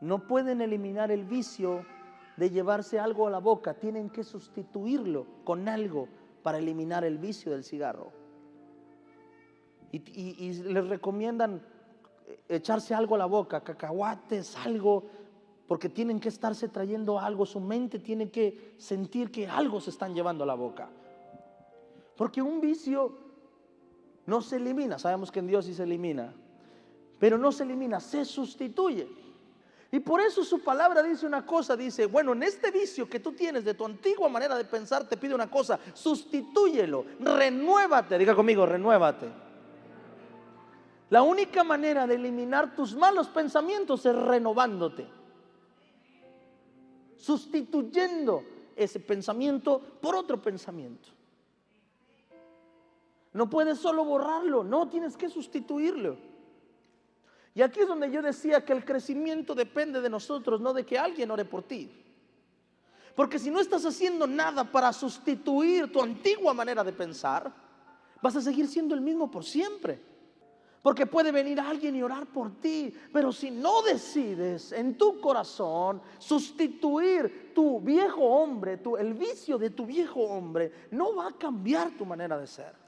no 0.00 0.26
pueden 0.26 0.60
eliminar 0.60 1.10
el 1.10 1.24
vicio 1.24 1.84
de 2.36 2.50
llevarse 2.50 2.98
algo 2.98 3.26
a 3.26 3.30
la 3.30 3.38
boca, 3.38 3.74
tienen 3.74 4.08
que 4.08 4.24
sustituirlo 4.24 5.26
con 5.44 5.68
algo 5.68 6.08
para 6.42 6.58
eliminar 6.58 7.04
el 7.04 7.18
vicio 7.18 7.52
del 7.52 7.64
cigarro. 7.64 8.12
Y, 9.92 10.52
les 10.62 10.88
recomiendan 10.88 11.60
echarse 12.48 12.94
algo 12.94 13.16
a 13.16 13.18
la 13.18 13.26
boca, 13.26 13.60
cacahuates, 13.62 14.56
algo, 14.56 15.04
porque 15.66 15.88
tienen 15.88 16.20
que 16.20 16.28
estarse 16.28 16.68
trayendo 16.68 17.18
algo, 17.18 17.44
su 17.44 17.60
mente 17.60 17.98
tiene 17.98 18.30
que 18.30 18.74
sentir 18.78 19.30
que 19.30 19.48
algo 19.48 19.80
se 19.80 19.90
están 19.90 20.14
llevando 20.14 20.44
a 20.44 20.46
la 20.46 20.54
boca. 20.54 20.88
Porque 22.16 22.40
un 22.40 22.60
vicio 22.60 23.18
no 24.26 24.40
se 24.40 24.56
elimina, 24.56 24.98
sabemos 24.98 25.32
que 25.32 25.40
en 25.40 25.48
Dios 25.48 25.66
sí 25.66 25.74
se 25.74 25.82
elimina, 25.82 26.34
pero 27.20 27.36
no 27.36 27.52
se 27.52 27.62
elimina, 27.62 28.00
se 28.00 28.24
sustituye. 28.24 29.06
Y 29.92 30.00
por 30.00 30.20
eso 30.20 30.42
su 30.42 30.60
palabra 30.60 31.02
dice 31.02 31.26
una 31.26 31.44
cosa, 31.44 31.76
dice, 31.76 32.06
bueno, 32.06 32.32
en 32.32 32.44
este 32.44 32.70
vicio 32.70 33.08
que 33.08 33.20
tú 33.20 33.32
tienes 33.32 33.64
de 33.64 33.74
tu 33.74 33.84
antigua 33.84 34.28
manera 34.28 34.56
de 34.56 34.64
pensar, 34.64 35.06
te 35.06 35.16
pide 35.16 35.34
una 35.34 35.50
cosa, 35.50 35.78
sustitúyelo, 35.92 37.04
renuévate, 37.20 38.16
diga 38.16 38.34
conmigo, 38.34 38.64
renuévate. 38.64 39.28
La 41.10 41.22
única 41.22 41.62
manera 41.62 42.06
de 42.06 42.14
eliminar 42.14 42.74
tus 42.74 42.94
malos 42.94 43.28
pensamientos 43.28 44.06
es 44.06 44.14
renovándote, 44.14 45.06
sustituyendo 47.16 48.44
ese 48.76 49.00
pensamiento 49.00 49.80
por 50.00 50.14
otro 50.14 50.40
pensamiento. 50.40 51.08
No 53.32 53.50
puedes 53.50 53.78
solo 53.78 54.04
borrarlo, 54.04 54.64
no, 54.64 54.88
tienes 54.88 55.16
que 55.16 55.28
sustituirlo. 55.28 56.29
Y 57.54 57.62
aquí 57.62 57.80
es 57.80 57.88
donde 57.88 58.10
yo 58.10 58.22
decía 58.22 58.64
que 58.64 58.72
el 58.72 58.84
crecimiento 58.84 59.54
depende 59.54 60.00
de 60.00 60.08
nosotros, 60.08 60.60
no 60.60 60.72
de 60.72 60.84
que 60.84 60.98
alguien 60.98 61.30
ore 61.30 61.44
por 61.44 61.62
ti. 61.64 61.90
Porque 63.14 63.38
si 63.38 63.50
no 63.50 63.60
estás 63.60 63.84
haciendo 63.84 64.26
nada 64.26 64.64
para 64.64 64.92
sustituir 64.92 65.90
tu 65.92 66.00
antigua 66.00 66.54
manera 66.54 66.84
de 66.84 66.92
pensar, 66.92 67.52
vas 68.22 68.36
a 68.36 68.40
seguir 68.40 68.68
siendo 68.68 68.94
el 68.94 69.00
mismo 69.00 69.30
por 69.30 69.44
siempre. 69.44 70.00
Porque 70.82 71.04
puede 71.06 71.30
venir 71.30 71.60
alguien 71.60 71.94
y 71.96 72.02
orar 72.02 72.26
por 72.26 72.58
ti, 72.58 72.94
pero 73.12 73.32
si 73.32 73.50
no 73.50 73.82
decides 73.82 74.72
en 74.72 74.96
tu 74.96 75.20
corazón 75.20 76.00
sustituir 76.18 77.52
tu 77.54 77.80
viejo 77.80 78.22
hombre, 78.22 78.78
tu, 78.78 78.96
el 78.96 79.12
vicio 79.12 79.58
de 79.58 79.70
tu 79.70 79.84
viejo 79.84 80.20
hombre, 80.20 80.72
no 80.92 81.14
va 81.14 81.28
a 81.28 81.32
cambiar 81.32 81.90
tu 81.98 82.06
manera 82.06 82.38
de 82.38 82.46
ser. 82.46 82.79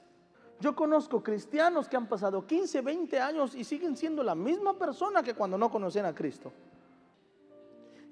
Yo 0.63 0.73
conozco 0.73 1.21
cristianos 1.21 1.89
que 1.89 1.97
han 1.97 2.07
pasado 2.07 2.47
15, 2.47 2.79
20 2.79 3.19
años 3.19 3.53
y 3.53 3.65
siguen 3.65 3.97
siendo 3.97 4.23
la 4.23 4.33
misma 4.33 4.79
persona 4.79 5.21
que 5.21 5.33
cuando 5.33 5.57
no 5.57 5.69
conocían 5.69 6.05
a 6.05 6.15
Cristo. 6.15 6.53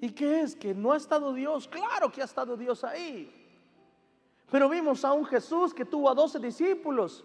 ¿Y 0.02 0.10
qué 0.10 0.42
es? 0.42 0.54
Que 0.54 0.74
no 0.74 0.92
ha 0.92 0.98
estado 0.98 1.32
Dios. 1.32 1.66
Claro 1.66 2.12
que 2.12 2.20
ha 2.20 2.26
estado 2.26 2.54
Dios 2.54 2.84
ahí. 2.84 3.32
Pero 4.50 4.68
vimos 4.68 5.02
a 5.02 5.14
un 5.14 5.24
Jesús 5.24 5.72
que 5.72 5.86
tuvo 5.86 6.10
a 6.10 6.14
12 6.14 6.40
discípulos 6.40 7.24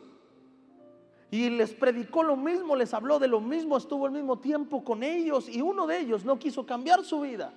y 1.29 1.49
les 1.49 1.73
predicó 1.73 2.23
lo 2.23 2.37
mismo, 2.37 2.73
les 2.77 2.93
habló 2.93 3.19
de 3.19 3.27
lo 3.27 3.41
mismo, 3.41 3.75
estuvo 3.75 4.05
al 4.05 4.13
mismo 4.13 4.39
tiempo 4.39 4.81
con 4.81 5.03
ellos 5.03 5.49
y 5.49 5.61
uno 5.61 5.85
de 5.87 5.99
ellos 5.99 6.23
no 6.23 6.39
quiso 6.39 6.65
cambiar 6.65 7.03
su 7.03 7.19
vida. 7.19 7.51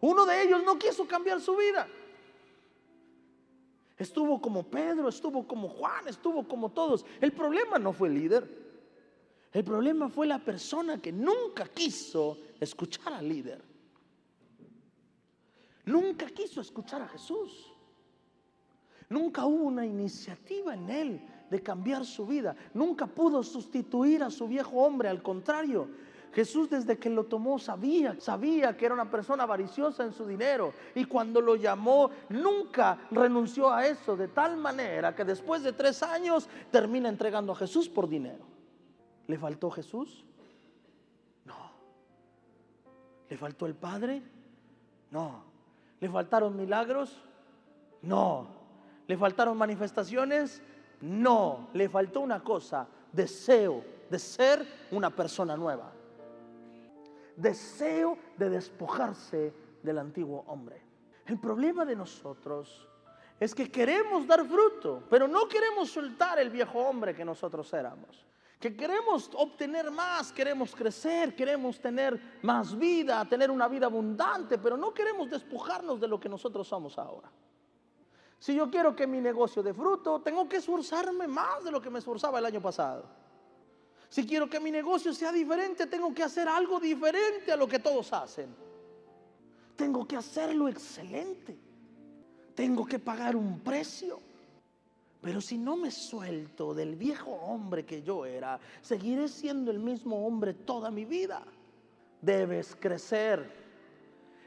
Uno 0.00 0.24
de 0.24 0.42
ellos 0.42 0.62
no 0.64 0.78
quiso 0.78 1.06
cambiar 1.06 1.38
su 1.42 1.54
vida. 1.54 1.86
Estuvo 3.98 4.40
como 4.40 4.62
Pedro, 4.62 5.08
estuvo 5.08 5.46
como 5.46 5.68
Juan, 5.68 6.06
estuvo 6.06 6.46
como 6.46 6.70
todos. 6.70 7.04
El 7.20 7.32
problema 7.32 7.78
no 7.78 7.92
fue 7.92 8.08
el 8.08 8.14
líder. 8.14 8.68
El 9.52 9.64
problema 9.64 10.08
fue 10.08 10.26
la 10.26 10.38
persona 10.38 11.02
que 11.02 11.10
nunca 11.10 11.66
quiso 11.66 12.38
escuchar 12.60 13.12
al 13.14 13.28
líder. 13.28 13.60
Nunca 15.84 16.26
quiso 16.26 16.60
escuchar 16.60 17.02
a 17.02 17.08
Jesús. 17.08 17.72
Nunca 19.08 19.46
hubo 19.46 19.64
una 19.64 19.86
iniciativa 19.86 20.74
en 20.74 20.90
él 20.90 21.20
de 21.50 21.62
cambiar 21.62 22.04
su 22.04 22.26
vida. 22.26 22.54
Nunca 22.74 23.06
pudo 23.06 23.42
sustituir 23.42 24.22
a 24.22 24.30
su 24.30 24.46
viejo 24.46 24.76
hombre. 24.76 25.08
Al 25.08 25.22
contrario, 25.22 25.88
Jesús 26.32 26.68
desde 26.68 26.98
que 26.98 27.10
lo 27.10 27.24
tomó 27.24 27.58
sabía, 27.58 28.20
sabía 28.20 28.76
que 28.76 28.86
era 28.86 28.94
una 28.94 29.10
persona 29.10 29.44
avariciosa 29.44 30.04
en 30.04 30.12
su 30.12 30.26
dinero 30.26 30.72
y 30.94 31.04
cuando 31.04 31.40
lo 31.40 31.56
llamó 31.56 32.10
nunca 32.28 32.98
renunció 33.10 33.72
a 33.72 33.86
eso 33.86 34.16
de 34.16 34.28
tal 34.28 34.56
manera 34.56 35.14
que 35.14 35.24
después 35.24 35.62
de 35.62 35.72
tres 35.72 36.02
años 36.02 36.48
termina 36.70 37.08
entregando 37.08 37.52
a 37.52 37.56
Jesús 37.56 37.88
por 37.88 38.08
dinero. 38.08 38.44
¿Le 39.26 39.38
faltó 39.38 39.70
Jesús? 39.70 40.24
No. 41.44 41.70
¿Le 43.28 43.36
faltó 43.36 43.66
el 43.66 43.74
Padre? 43.74 44.22
No. 45.10 45.42
¿Le 46.00 46.08
faltaron 46.08 46.56
milagros? 46.56 47.16
No. 48.02 48.46
¿Le 49.06 49.16
faltaron 49.16 49.56
manifestaciones? 49.56 50.62
No. 51.00 51.68
Le 51.72 51.88
faltó 51.88 52.20
una 52.20 52.44
cosa, 52.44 52.86
deseo 53.12 53.82
de 54.10 54.18
ser 54.18 54.66
una 54.90 55.10
persona 55.10 55.56
nueva 55.56 55.92
deseo 57.38 58.18
de 58.36 58.50
despojarse 58.50 59.54
del 59.82 59.98
antiguo 59.98 60.44
hombre. 60.48 60.82
El 61.26 61.38
problema 61.38 61.84
de 61.84 61.96
nosotros 61.96 62.86
es 63.38 63.54
que 63.54 63.70
queremos 63.70 64.26
dar 64.26 64.44
fruto, 64.44 65.04
pero 65.08 65.28
no 65.28 65.46
queremos 65.48 65.90
soltar 65.90 66.38
el 66.38 66.50
viejo 66.50 66.78
hombre 66.80 67.14
que 67.14 67.24
nosotros 67.24 67.72
éramos. 67.72 68.26
Que 68.58 68.76
queremos 68.76 69.30
obtener 69.34 69.88
más, 69.92 70.32
queremos 70.32 70.74
crecer, 70.74 71.36
queremos 71.36 71.78
tener 71.80 72.20
más 72.42 72.76
vida, 72.76 73.24
tener 73.26 73.52
una 73.52 73.68
vida 73.68 73.86
abundante, 73.86 74.58
pero 74.58 74.76
no 74.76 74.92
queremos 74.92 75.30
despojarnos 75.30 76.00
de 76.00 76.08
lo 76.08 76.18
que 76.18 76.28
nosotros 76.28 76.66
somos 76.66 76.98
ahora. 76.98 77.30
Si 78.40 78.54
yo 78.54 78.68
quiero 78.68 78.96
que 78.96 79.06
mi 79.06 79.20
negocio 79.20 79.62
dé 79.62 79.72
fruto, 79.72 80.20
tengo 80.22 80.48
que 80.48 80.56
esforzarme 80.56 81.28
más 81.28 81.62
de 81.62 81.70
lo 81.70 81.80
que 81.80 81.90
me 81.90 82.00
esforzaba 82.00 82.40
el 82.40 82.46
año 82.46 82.60
pasado. 82.60 83.04
Si 84.08 84.26
quiero 84.26 84.48
que 84.48 84.58
mi 84.58 84.70
negocio 84.70 85.12
sea 85.12 85.32
diferente, 85.32 85.86
tengo 85.86 86.14
que 86.14 86.22
hacer 86.22 86.48
algo 86.48 86.80
diferente 86.80 87.52
a 87.52 87.56
lo 87.56 87.68
que 87.68 87.78
todos 87.78 88.12
hacen. 88.12 88.54
Tengo 89.76 90.08
que 90.08 90.16
hacerlo 90.16 90.66
excelente. 90.68 91.56
Tengo 92.54 92.86
que 92.86 92.98
pagar 92.98 93.36
un 93.36 93.60
precio. 93.60 94.20
Pero 95.20 95.40
si 95.40 95.58
no 95.58 95.76
me 95.76 95.90
suelto 95.90 96.74
del 96.74 96.96
viejo 96.96 97.32
hombre 97.32 97.84
que 97.84 98.02
yo 98.02 98.24
era, 98.24 98.58
seguiré 98.80 99.28
siendo 99.28 99.70
el 99.70 99.78
mismo 99.78 100.26
hombre 100.26 100.54
toda 100.54 100.90
mi 100.90 101.04
vida. 101.04 101.42
Debes 102.22 102.74
crecer. 102.80 103.52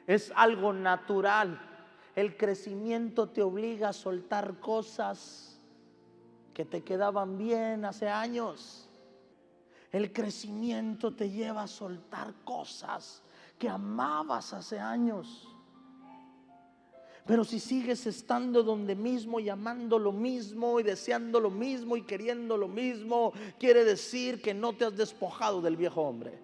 Es 0.08 0.32
algo 0.36 0.74
natural. 0.74 1.62
El 2.16 2.36
crecimiento 2.36 3.30
te 3.30 3.44
obliga 3.44 3.90
a 3.90 3.94
soltar 3.94 4.60
cosas 4.60 5.60
que 6.54 6.66
te 6.66 6.82
quedaban 6.82 7.38
bien 7.38 7.86
hace 7.86 8.10
años 8.10 8.91
El 9.92 10.14
crecimiento 10.14 11.14
te 11.14 11.30
lleva 11.30 11.64
a 11.64 11.68
soltar 11.68 12.34
cosas 12.44 13.22
que 13.60 13.68
amabas 13.68 14.54
hace 14.54 14.80
años. 14.80 15.48
Pero 17.26 17.44
si 17.44 17.60
sigues 17.60 18.08
estando 18.08 18.64
donde 18.64 18.96
mismo 18.96 19.40
y 19.40 19.50
amando 19.50 20.00
lo 20.00 20.12
mismo 20.12 20.80
y 20.80 20.84
deseando 20.84 21.40
lo 21.40 21.52
mismo 21.52 21.96
y 21.96 22.02
queriendo 22.04 22.58
lo 22.58 22.68
mismo, 22.68 23.34
quiere 23.60 23.84
decir 23.84 24.42
que 24.42 24.54
no 24.54 24.74
te 24.74 24.86
has 24.86 24.96
despojado 24.98 25.62
del 25.62 25.78
viejo 25.78 26.02
hombre. 26.02 26.40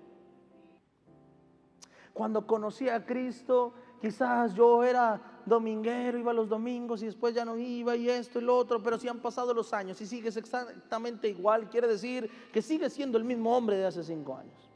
Cuando 2.13 2.45
conocí 2.45 2.89
a 2.89 3.05
Cristo, 3.05 3.73
quizás 4.01 4.53
yo 4.53 4.83
era 4.83 5.36
dominguero, 5.47 6.17
iba 6.17 6.33
los 6.33 6.49
domingos 6.49 7.01
y 7.01 7.05
después 7.05 7.33
ya 7.33 7.45
no 7.45 7.57
iba 7.57 7.95
y 7.95 8.09
esto 8.09 8.39
y 8.39 8.43
lo 8.43 8.55
otro, 8.55 8.81
pero 8.81 8.99
si 8.99 9.07
han 9.07 9.19
pasado 9.19 9.53
los 9.53 9.73
años 9.73 9.99
y 10.01 10.05
sigues 10.05 10.37
exactamente 10.37 11.29
igual, 11.29 11.69
quiere 11.69 11.87
decir 11.87 12.29
que 12.51 12.61
sigues 12.61 12.93
siendo 12.93 13.17
el 13.17 13.23
mismo 13.23 13.55
hombre 13.55 13.77
de 13.77 13.85
hace 13.85 14.03
cinco 14.03 14.35
años. 14.35 14.67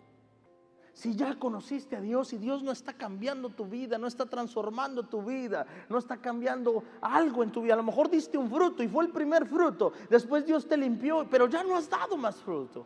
Si 0.94 1.16
ya 1.16 1.40
conociste 1.40 1.96
a 1.96 2.02
Dios 2.02 2.34
y 2.34 2.38
Dios 2.38 2.62
no 2.64 2.72
está 2.72 2.94
cambiando 2.94 3.50
tu 3.50 3.66
vida, 3.66 3.98
no 3.98 4.08
está 4.08 4.26
transformando 4.26 5.04
tu 5.04 5.22
vida, 5.24 5.66
no 5.90 5.98
está 5.98 6.18
cambiando 6.18 6.84
algo 7.02 7.44
en 7.44 7.52
tu 7.52 7.62
vida, 7.62 7.74
a 7.74 7.78
lo 7.78 7.84
mejor 7.84 8.10
diste 8.10 8.38
un 8.38 8.50
fruto 8.50 8.84
y 8.84 8.88
fue 8.88 9.06
el 9.06 9.12
primer 9.12 9.48
fruto, 9.48 9.94
después 10.10 10.46
Dios 10.46 10.68
te 10.68 10.78
limpió, 10.78 11.26
pero 11.30 11.48
ya 11.48 11.64
no 11.64 11.76
has 11.76 11.90
dado 11.90 12.18
más 12.18 12.36
fruto. 12.36 12.86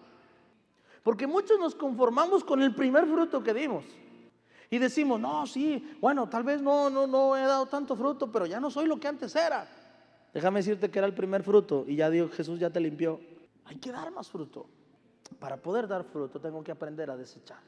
Porque 1.04 1.28
muchos 1.28 1.60
nos 1.60 1.76
conformamos 1.76 2.44
con 2.44 2.62
el 2.62 2.74
primer 2.74 3.06
fruto 3.06 3.44
que 3.44 3.54
dimos. 3.54 3.86
Y 4.76 4.78
decimos, 4.78 5.22
no, 5.22 5.48
sí, 5.48 5.96
bueno, 6.02 6.28
tal 6.28 6.44
vez 6.44 6.62
no, 6.62 6.90
no, 6.90 7.08
no 7.08 7.38
he 7.38 7.44
dado 7.44 7.66
tanto 7.66 7.96
fruto, 7.96 8.30
pero 8.30 8.46
ya 8.46 8.60
no 8.60 8.70
soy 8.70 8.88
lo 8.88 9.00
que 9.00 9.08
antes 9.08 9.34
era. 9.34 9.66
Déjame 10.34 10.60
decirte 10.60 10.92
que 10.92 11.00
era 11.00 11.08
el 11.08 11.14
primer 11.14 11.44
fruto 11.44 11.86
y 11.88 11.96
ya 11.96 12.10
Dios, 12.10 12.30
Jesús 12.34 12.60
ya 12.60 12.70
te 12.70 12.82
limpió. 12.82 13.22
Hay 13.64 13.78
que 13.78 13.90
dar 13.90 14.12
más 14.12 14.30
fruto. 14.30 14.68
Para 15.40 15.56
poder 15.56 15.88
dar 15.88 16.04
fruto 16.04 16.42
tengo 16.42 16.62
que 16.62 16.74
aprender 16.74 17.10
a 17.10 17.16
desechar. 17.16 17.62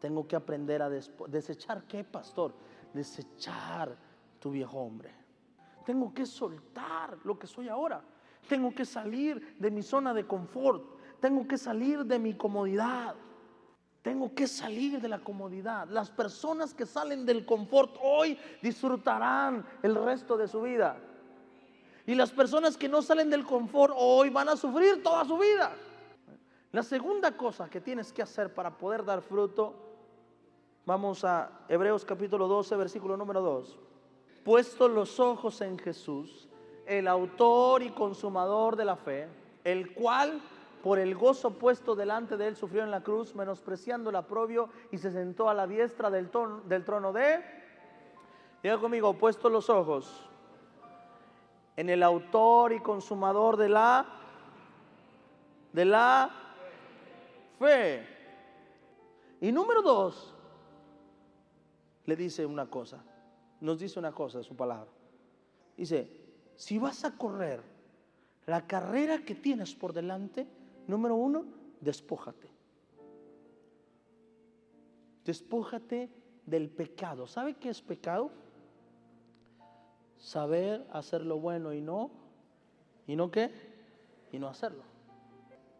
Tengo 0.00 0.26
que 0.26 0.34
aprender 0.34 0.80
a 0.80 0.88
desechar 0.88 1.82
qué, 1.86 2.04
pastor? 2.04 2.54
Desechar 2.94 3.94
tu 4.40 4.50
viejo 4.50 4.78
hombre. 4.78 5.10
Tengo 5.84 6.14
que 6.14 6.24
soltar 6.24 7.18
lo 7.22 7.38
que 7.38 7.46
soy 7.46 7.68
ahora. 7.68 8.02
Tengo 8.48 8.74
que 8.74 8.86
salir 8.86 9.58
de 9.58 9.70
mi 9.70 9.82
zona 9.82 10.14
de 10.14 10.26
confort. 10.26 11.20
Tengo 11.20 11.46
que 11.46 11.58
salir 11.58 12.02
de 12.06 12.18
mi 12.18 12.32
comodidad. 12.32 13.14
Tengo 14.04 14.34
que 14.34 14.46
salir 14.46 15.00
de 15.00 15.08
la 15.08 15.18
comodidad. 15.18 15.88
Las 15.88 16.10
personas 16.10 16.74
que 16.74 16.84
salen 16.84 17.24
del 17.24 17.46
confort 17.46 17.96
hoy 18.02 18.38
disfrutarán 18.60 19.66
el 19.82 19.94
resto 19.94 20.36
de 20.36 20.46
su 20.46 20.60
vida. 20.60 20.98
Y 22.04 22.14
las 22.14 22.30
personas 22.30 22.76
que 22.76 22.86
no 22.86 23.00
salen 23.00 23.30
del 23.30 23.46
confort 23.46 23.94
hoy 23.96 24.28
van 24.28 24.50
a 24.50 24.56
sufrir 24.56 25.02
toda 25.02 25.24
su 25.24 25.38
vida. 25.38 25.72
La 26.70 26.82
segunda 26.82 27.34
cosa 27.34 27.70
que 27.70 27.80
tienes 27.80 28.12
que 28.12 28.20
hacer 28.20 28.52
para 28.52 28.76
poder 28.76 29.06
dar 29.06 29.22
fruto, 29.22 29.74
vamos 30.84 31.24
a 31.24 31.64
Hebreos 31.66 32.04
capítulo 32.04 32.46
12, 32.46 32.76
versículo 32.76 33.16
número 33.16 33.40
2. 33.40 33.78
Puesto 34.44 34.86
los 34.86 35.18
ojos 35.18 35.62
en 35.62 35.78
Jesús, 35.78 36.46
el 36.84 37.08
autor 37.08 37.82
y 37.82 37.88
consumador 37.88 38.76
de 38.76 38.84
la 38.84 38.96
fe, 38.96 39.28
el 39.64 39.94
cual 39.94 40.42
por 40.84 40.98
el 40.98 41.14
gozo 41.14 41.54
puesto 41.54 41.96
delante 41.96 42.36
de 42.36 42.46
él, 42.46 42.56
sufrió 42.56 42.82
en 42.82 42.90
la 42.90 43.02
cruz, 43.02 43.34
menospreciando 43.34 44.10
el 44.10 44.16
aprobio 44.16 44.68
y 44.92 44.98
se 44.98 45.10
sentó 45.10 45.48
a 45.48 45.54
la 45.54 45.66
diestra 45.66 46.10
del, 46.10 46.28
trono 46.28 47.10
de... 47.10 47.42
Diga 48.62 48.76
conmigo, 48.76 49.14
puesto 49.14 49.48
los 49.48 49.70
ojos 49.70 50.28
en 51.74 51.88
el 51.88 52.02
autor 52.02 52.74
y 52.74 52.80
consumador 52.80 53.56
de 53.56 53.70
la... 53.70 54.06
de 55.72 55.86
la 55.86 56.30
fe. 57.58 58.06
Y 59.40 59.52
número 59.52 59.80
dos, 59.80 60.34
le 62.04 62.14
dice 62.14 62.44
una 62.44 62.66
cosa, 62.66 63.02
nos 63.62 63.78
dice 63.78 63.98
una 63.98 64.12
cosa 64.12 64.42
su 64.42 64.54
palabra. 64.54 64.90
Dice, 65.78 66.10
si 66.56 66.78
vas 66.78 67.06
a 67.06 67.16
correr 67.16 67.62
la 68.44 68.66
carrera 68.66 69.20
que 69.24 69.34
tienes 69.34 69.74
por 69.74 69.94
delante, 69.94 70.46
Número 70.86 71.14
uno, 71.14 71.44
despójate. 71.80 72.48
Despójate 75.24 76.10
del 76.44 76.68
pecado. 76.68 77.26
¿Sabe 77.26 77.54
qué 77.54 77.70
es 77.70 77.80
pecado? 77.80 78.30
Saber 80.18 80.86
hacer 80.92 81.24
lo 81.24 81.38
bueno 81.38 81.72
y 81.72 81.80
no. 81.80 82.10
¿Y 83.06 83.16
no 83.16 83.30
qué? 83.30 83.50
Y 84.32 84.38
no 84.38 84.48
hacerlo. 84.48 84.82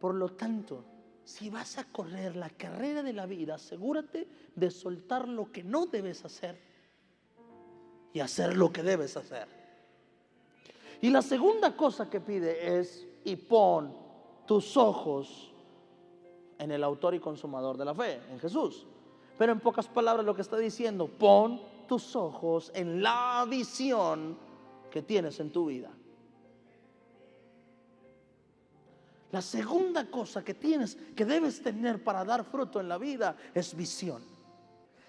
Por 0.01 0.15
lo 0.15 0.31
tanto, 0.31 0.85
si 1.25 1.51
vas 1.51 1.79
a 1.79 1.85
correr 1.85 2.37
la 2.37 2.51
carrera 2.51 3.03
de 3.03 3.13
la 3.13 3.27
vida, 3.27 3.55
asegúrate 3.55 4.29
de 4.55 4.71
soltar 4.71 5.29
lo 5.29 5.51
que 5.51 5.63
no 5.63 5.87
debes 5.87 6.25
hacer 6.25 6.59
y 8.13 8.21
hacer 8.21 8.57
lo 8.57 8.73
que 8.73 8.83
debes 8.83 9.17
hacer. 9.17 9.49
Y 11.01 11.11
la 11.11 11.23
segunda 11.23 11.77
cosa 11.77 12.09
que 12.09 12.21
pide 12.21 12.79
es, 12.79 13.07
y 13.25 13.37
pon 13.37 14.04
tus 14.47 14.77
ojos 14.77 15.53
en 16.59 16.71
el 16.71 16.85
autor 16.85 17.15
y 17.15 17.21
consumador 17.21 17.77
de 17.77 17.85
la 17.85 17.95
fe, 17.95 18.21
en 18.31 18.39
Jesús. 18.39 18.87
Pero 19.39 19.53
en 19.53 19.61
pocas 19.61 19.89
palabras 19.89 20.25
lo 20.25 20.35
que 20.35 20.43
está 20.43 20.57
diciendo, 20.57 21.09
pon 21.09 21.61
tus 21.89 22.15
ojos 22.17 22.71
en 22.75 23.03
la 23.03 23.47
visión 23.49 24.37
que 24.91 25.03
tienes 25.03 25.41
en 25.41 25.51
tu 25.51 25.67
vida. 25.67 25.91
La 29.33 29.43
segunda 29.43 30.09
cosa 30.09 30.45
que 30.45 30.55
tienes, 30.55 30.97
que 31.17 31.25
debes 31.25 31.61
tener 31.61 32.05
para 32.05 32.25
dar 32.25 32.45
fruto 32.45 32.81
en 32.81 32.89
la 32.89 32.99
vida, 32.99 33.37
es 33.53 33.75
visión. 33.75 34.23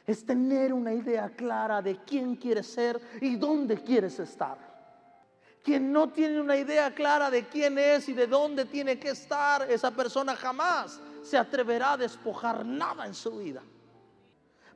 Es 0.08 0.26
tener 0.26 0.74
una 0.74 0.94
idea 0.94 1.30
clara 1.30 1.82
de 1.82 1.98
quién 2.04 2.36
quieres 2.36 2.66
ser 2.68 3.00
y 3.22 3.36
dónde 3.36 3.78
quieres 3.84 4.20
estar. 4.20 4.75
Quien 5.66 5.92
no 5.92 6.10
tiene 6.10 6.40
una 6.40 6.56
idea 6.56 6.94
clara 6.94 7.32
de 7.32 7.48
quién 7.48 7.80
es 7.80 8.08
y 8.08 8.14
de 8.14 8.28
dónde 8.28 8.66
tiene 8.66 9.00
que 9.00 9.10
estar, 9.10 9.64
esa 9.64 9.90
persona 9.90 10.36
jamás 10.36 11.02
se 11.24 11.40
atreverá 11.40 11.94
a 11.94 11.98
despojar 11.98 12.64
nada 12.64 13.08
en 13.08 13.16
su 13.16 13.38
vida. 13.38 13.64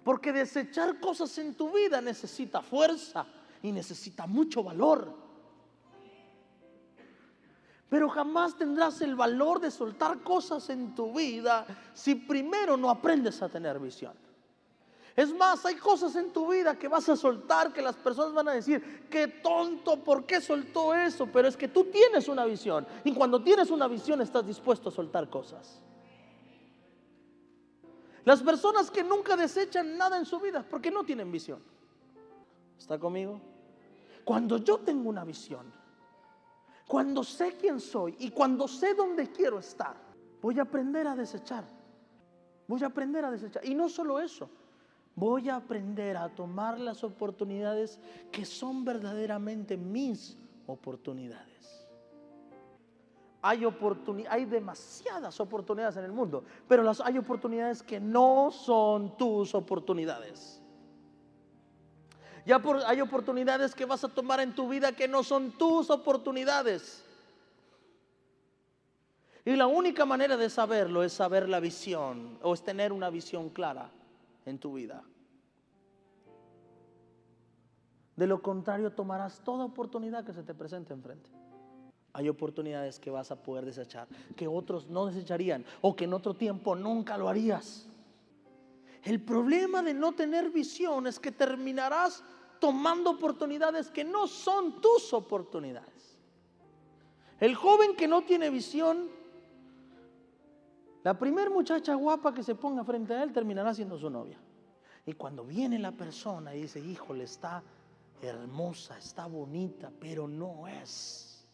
Porque 0.03 0.33
desechar 0.33 0.99
cosas 0.99 1.37
en 1.37 1.53
tu 1.53 1.71
vida 1.71 2.01
necesita 2.01 2.63
fuerza 2.63 3.23
y 3.61 3.71
necesita 3.71 4.25
mucho 4.25 4.63
valor. 4.63 5.13
Pero 7.87 8.09
jamás 8.09 8.57
tendrás 8.57 8.99
el 9.01 9.15
valor 9.15 9.59
de 9.59 9.69
soltar 9.69 10.23
cosas 10.23 10.71
en 10.71 10.95
tu 10.95 11.13
vida 11.13 11.67
si 11.93 12.15
primero 12.15 12.75
no 12.77 12.89
aprendes 12.89 13.43
a 13.43 13.49
tener 13.49 13.77
visión. 13.77 14.13
Es 15.19 15.33
más, 15.33 15.65
hay 15.65 15.75
cosas 15.75 16.15
en 16.15 16.31
tu 16.31 16.49
vida 16.49 16.79
que 16.79 16.87
vas 16.87 17.09
a 17.09 17.17
soltar 17.17 17.73
que 17.73 17.81
las 17.81 17.97
personas 17.97 18.33
van 18.33 18.47
a 18.47 18.53
decir, 18.53 19.05
qué 19.09 19.27
tonto, 19.27 20.01
¿por 20.01 20.25
qué 20.25 20.39
soltó 20.39 20.93
eso? 20.93 21.27
Pero 21.27 21.49
es 21.49 21.57
que 21.57 21.67
tú 21.67 21.83
tienes 21.91 22.29
una 22.29 22.45
visión. 22.45 22.87
Y 23.03 23.13
cuando 23.13 23.43
tienes 23.43 23.69
una 23.69 23.89
visión 23.89 24.21
estás 24.21 24.47
dispuesto 24.47 24.87
a 24.87 24.91
soltar 24.93 25.29
cosas. 25.29 25.81
Las 28.23 28.41
personas 28.41 28.89
que 28.89 29.03
nunca 29.03 29.35
desechan 29.35 29.97
nada 29.97 30.17
en 30.17 30.23
su 30.23 30.39
vida 30.39 30.65
porque 30.69 30.89
no 30.89 31.03
tienen 31.03 31.29
visión. 31.29 31.61
¿Está 32.77 32.97
conmigo? 32.97 33.41
Cuando 34.23 34.55
yo 34.59 34.77
tengo 34.77 35.09
una 35.09 35.25
visión, 35.25 35.69
cuando 36.87 37.25
sé 37.25 37.57
quién 37.59 37.81
soy 37.81 38.15
y 38.19 38.31
cuando 38.31 38.69
sé 38.69 38.93
dónde 38.93 39.29
quiero 39.29 39.59
estar, 39.59 39.97
voy 40.41 40.59
a 40.59 40.61
aprender 40.61 41.07
a 41.07 41.15
desechar. 41.17 41.65
Voy 42.69 42.81
a 42.83 42.87
aprender 42.87 43.25
a 43.25 43.31
desechar. 43.31 43.65
Y 43.65 43.75
no 43.75 43.89
solo 43.89 44.21
eso, 44.21 44.49
Voy 45.19 45.49
a 45.49 45.57
aprender 45.57 46.15
a 46.15 46.29
tomar 46.29 46.79
las 46.79 47.03
oportunidades 47.03 47.99
que 48.31 48.45
son 48.45 48.85
verdaderamente 48.85 49.75
mis 49.75 50.37
oportunidades. 50.65 51.85
Hay, 53.41 53.67
hay 54.29 54.45
demasiadas 54.45 55.37
oportunidades 55.41 55.97
en 55.97 56.05
el 56.05 56.13
mundo, 56.13 56.45
pero 56.69 56.89
hay 57.03 57.17
oportunidades 57.17 57.83
que 57.83 57.99
no 57.99 58.49
son 58.49 59.17
tus 59.17 59.53
oportunidades. 59.53 60.61
Ya 62.45 62.61
hay 62.87 63.01
oportunidades 63.01 63.75
que 63.75 63.83
vas 63.83 64.05
a 64.05 64.07
tomar 64.07 64.39
en 64.39 64.55
tu 64.55 64.69
vida 64.69 64.93
que 64.93 65.09
no 65.09 65.23
son 65.23 65.51
tus 65.51 65.89
oportunidades. 65.89 67.03
Y 69.43 69.57
la 69.57 69.67
única 69.67 70.05
manera 70.05 70.37
de 70.37 70.49
saberlo 70.49 71.03
es 71.03 71.11
saber 71.11 71.49
la 71.49 71.59
visión 71.59 72.39
o 72.41 72.53
es 72.53 72.63
tener 72.63 72.93
una 72.93 73.09
visión 73.09 73.49
clara 73.49 73.91
en 74.49 74.59
tu 74.59 74.73
vida. 74.73 75.03
De 78.15 78.27
lo 78.27 78.41
contrario, 78.41 78.91
tomarás 78.91 79.41
toda 79.43 79.63
oportunidad 79.63 80.25
que 80.25 80.33
se 80.33 80.43
te 80.43 80.53
presente 80.53 80.93
enfrente. 80.93 81.29
Hay 82.11 82.27
oportunidades 82.27 82.99
que 82.99 83.11
vas 83.11 83.31
a 83.31 83.41
poder 83.41 83.65
desechar, 83.65 84.07
que 84.35 84.47
otros 84.47 84.89
no 84.89 85.05
desecharían 85.05 85.63
o 85.81 85.95
que 85.95 86.05
en 86.05 86.13
otro 86.13 86.33
tiempo 86.33 86.75
nunca 86.75 87.17
lo 87.17 87.29
harías. 87.29 87.87
El 89.03 89.21
problema 89.21 89.81
de 89.81 89.93
no 89.93 90.13
tener 90.13 90.49
visión 90.49 91.07
es 91.07 91.19
que 91.19 91.31
terminarás 91.31 92.23
tomando 92.59 93.11
oportunidades 93.11 93.89
que 93.89 94.03
no 94.03 94.27
son 94.27 94.81
tus 94.81 95.13
oportunidades. 95.13 96.17
El 97.39 97.55
joven 97.55 97.95
que 97.95 98.07
no 98.07 98.23
tiene 98.23 98.49
visión 98.49 99.09
La 101.03 101.17
primer 101.17 101.49
muchacha 101.49 101.95
guapa 101.95 102.33
que 102.33 102.43
se 102.43 102.55
ponga 102.55 102.83
frente 102.83 103.13
a 103.13 103.23
él 103.23 103.31
terminará 103.31 103.73
siendo 103.73 103.97
su 103.97 104.09
novia. 104.09 104.39
Y 105.05 105.13
cuando 105.13 105.45
viene 105.45 105.79
la 105.79 105.91
persona 105.91 106.53
y 106.53 106.63
dice, 106.63 106.79
híjole, 106.79 107.23
está 107.23 107.63
hermosa, 108.21 108.97
está 108.97 109.27
bonita, 109.27 109.91
pero 109.99 110.27
no 110.27 110.67
es 110.67 111.47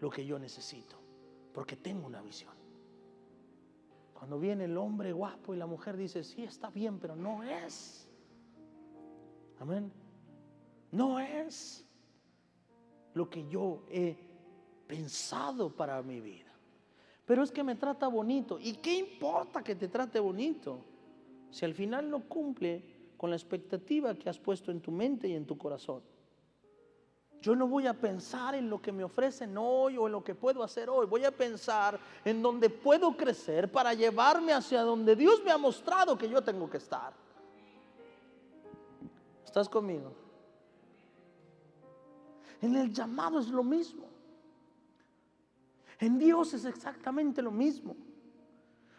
lo 0.00 0.10
que 0.10 0.26
yo 0.26 0.38
necesito, 0.38 0.96
porque 1.54 1.76
tengo 1.76 2.06
una 2.06 2.20
visión. 2.20 2.52
Cuando 4.12 4.38
viene 4.38 4.64
el 4.64 4.76
hombre 4.76 5.12
guapo 5.12 5.54
y 5.54 5.56
la 5.56 5.66
mujer 5.66 5.96
dice, 5.96 6.24
sí, 6.24 6.42
está 6.42 6.70
bien, 6.70 6.98
pero 6.98 7.14
no 7.14 7.42
es. 7.42 8.08
Amén. 9.60 9.92
No 10.90 11.20
es 11.20 11.86
lo 13.14 13.28
que 13.28 13.46
yo 13.46 13.84
he 13.88 14.16
pensado 14.86 15.74
para 15.74 16.02
mi 16.02 16.20
vida. 16.20 16.55
Pero 17.26 17.42
es 17.42 17.50
que 17.50 17.64
me 17.64 17.74
trata 17.74 18.06
bonito. 18.06 18.58
¿Y 18.60 18.74
qué 18.74 18.94
importa 18.94 19.62
que 19.62 19.74
te 19.74 19.88
trate 19.88 20.20
bonito? 20.20 20.78
Si 21.50 21.64
al 21.64 21.74
final 21.74 22.08
no 22.08 22.20
cumple 22.20 22.82
con 23.16 23.30
la 23.30 23.36
expectativa 23.36 24.14
que 24.14 24.30
has 24.30 24.38
puesto 24.38 24.70
en 24.70 24.80
tu 24.80 24.92
mente 24.92 25.28
y 25.28 25.34
en 25.34 25.44
tu 25.44 25.58
corazón. 25.58 26.02
Yo 27.40 27.54
no 27.54 27.66
voy 27.66 27.86
a 27.86 27.94
pensar 27.94 28.54
en 28.54 28.70
lo 28.70 28.80
que 28.80 28.92
me 28.92 29.04
ofrecen 29.04 29.56
hoy 29.58 29.96
o 29.96 30.06
en 30.06 30.12
lo 30.12 30.24
que 30.24 30.34
puedo 30.34 30.62
hacer 30.62 30.88
hoy. 30.88 31.06
Voy 31.06 31.24
a 31.24 31.30
pensar 31.30 31.98
en 32.24 32.42
donde 32.42 32.70
puedo 32.70 33.16
crecer 33.16 33.70
para 33.70 33.92
llevarme 33.92 34.52
hacia 34.52 34.82
donde 34.82 35.14
Dios 35.16 35.42
me 35.44 35.50
ha 35.50 35.58
mostrado 35.58 36.16
que 36.16 36.28
yo 36.28 36.42
tengo 36.42 36.68
que 36.70 36.78
estar. 36.78 37.12
¿Estás 39.44 39.68
conmigo? 39.68 40.12
En 42.60 42.74
el 42.76 42.92
llamado 42.92 43.38
es 43.38 43.48
lo 43.48 43.62
mismo. 43.62 44.15
En 45.98 46.18
Dios 46.18 46.52
es 46.54 46.64
exactamente 46.64 47.40
lo 47.42 47.50
mismo. 47.50 47.96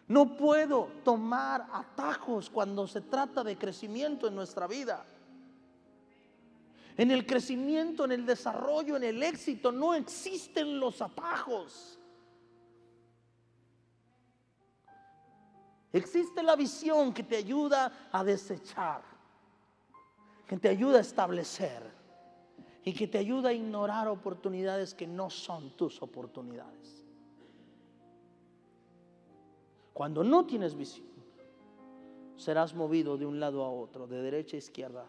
No 0.08 0.38
puedo 0.38 0.90
tomar 1.04 1.68
atajos 1.72 2.50
cuando 2.50 2.88
se 2.88 3.02
trata 3.02 3.44
de 3.44 3.58
crecimiento 3.58 4.28
en 4.28 4.36
nuestra 4.36 4.68
vida. 4.68 5.06
En 6.96 7.12
el 7.12 7.26
crecimiento, 7.26 8.06
en 8.06 8.14
el 8.14 8.26
desarrollo, 8.26 8.96
en 8.96 9.04
el 9.04 9.22
éxito, 9.22 9.72
no 9.72 9.94
existen 9.94 10.80
los 10.80 11.02
atajos. 11.02 12.00
Existe 15.94 16.42
la 16.42 16.56
visión 16.56 17.14
que 17.14 17.24
te 17.24 17.38
ayuda 17.38 18.10
a 18.12 18.24
desechar, 18.24 19.02
que 20.48 20.58
te 20.58 20.70
ayuda 20.70 20.98
a 20.98 21.02
establecer 21.02 21.97
y 22.88 22.94
que 22.94 23.06
te 23.06 23.18
ayuda 23.18 23.50
a 23.50 23.54
ignorar 23.54 24.08
oportunidades 24.08 24.94
que 24.94 25.06
no 25.06 25.30
son 25.30 25.72
tus 25.72 26.02
oportunidades. 26.02 27.04
Cuando 29.92 30.24
no 30.24 30.46
tienes 30.46 30.74
visión, 30.74 31.06
serás 32.38 32.74
movido 32.74 33.18
de 33.18 33.26
un 33.26 33.42
lado 33.42 33.66
a 33.66 33.70
otro, 33.70 34.08
de 34.08 34.22
derecha 34.22 34.56
a 34.56 34.60
izquierda. 34.60 35.06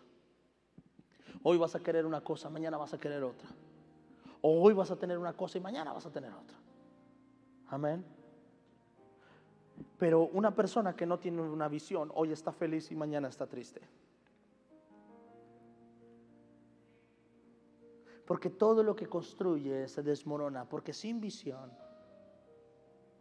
Hoy 1.45 1.57
vas 1.57 1.77
a 1.77 1.79
querer 1.79 2.05
una 2.05 2.21
cosa, 2.21 2.51
mañana 2.51 2.79
vas 2.79 2.95
a 2.95 2.99
querer 2.99 3.23
otra. 3.23 3.49
O 4.41 4.61
hoy 4.61 4.75
vas 4.75 4.91
a 4.91 4.97
tener 4.97 5.17
una 5.17 5.35
cosa 5.35 5.59
y 5.59 5.61
mañana 5.61 5.93
vas 5.93 6.05
a 6.05 6.11
tener 6.11 6.33
otra. 6.33 6.59
Amén. 7.69 8.05
Pero 9.99 10.27
una 10.33 10.53
persona 10.53 10.97
que 10.97 11.07
no 11.07 11.21
tiene 11.21 11.43
una 11.43 11.69
visión, 11.69 12.11
hoy 12.17 12.33
está 12.33 12.51
feliz 12.51 12.91
y 12.91 12.97
mañana 12.97 13.29
está 13.29 13.47
triste. 13.47 13.83
Porque 18.29 18.51
todo 18.51 18.83
lo 18.83 18.95
que 18.95 19.07
construye 19.07 19.89
se 19.89 20.03
desmorona, 20.03 20.69
porque 20.69 20.93
sin 20.93 21.19
visión 21.19 21.73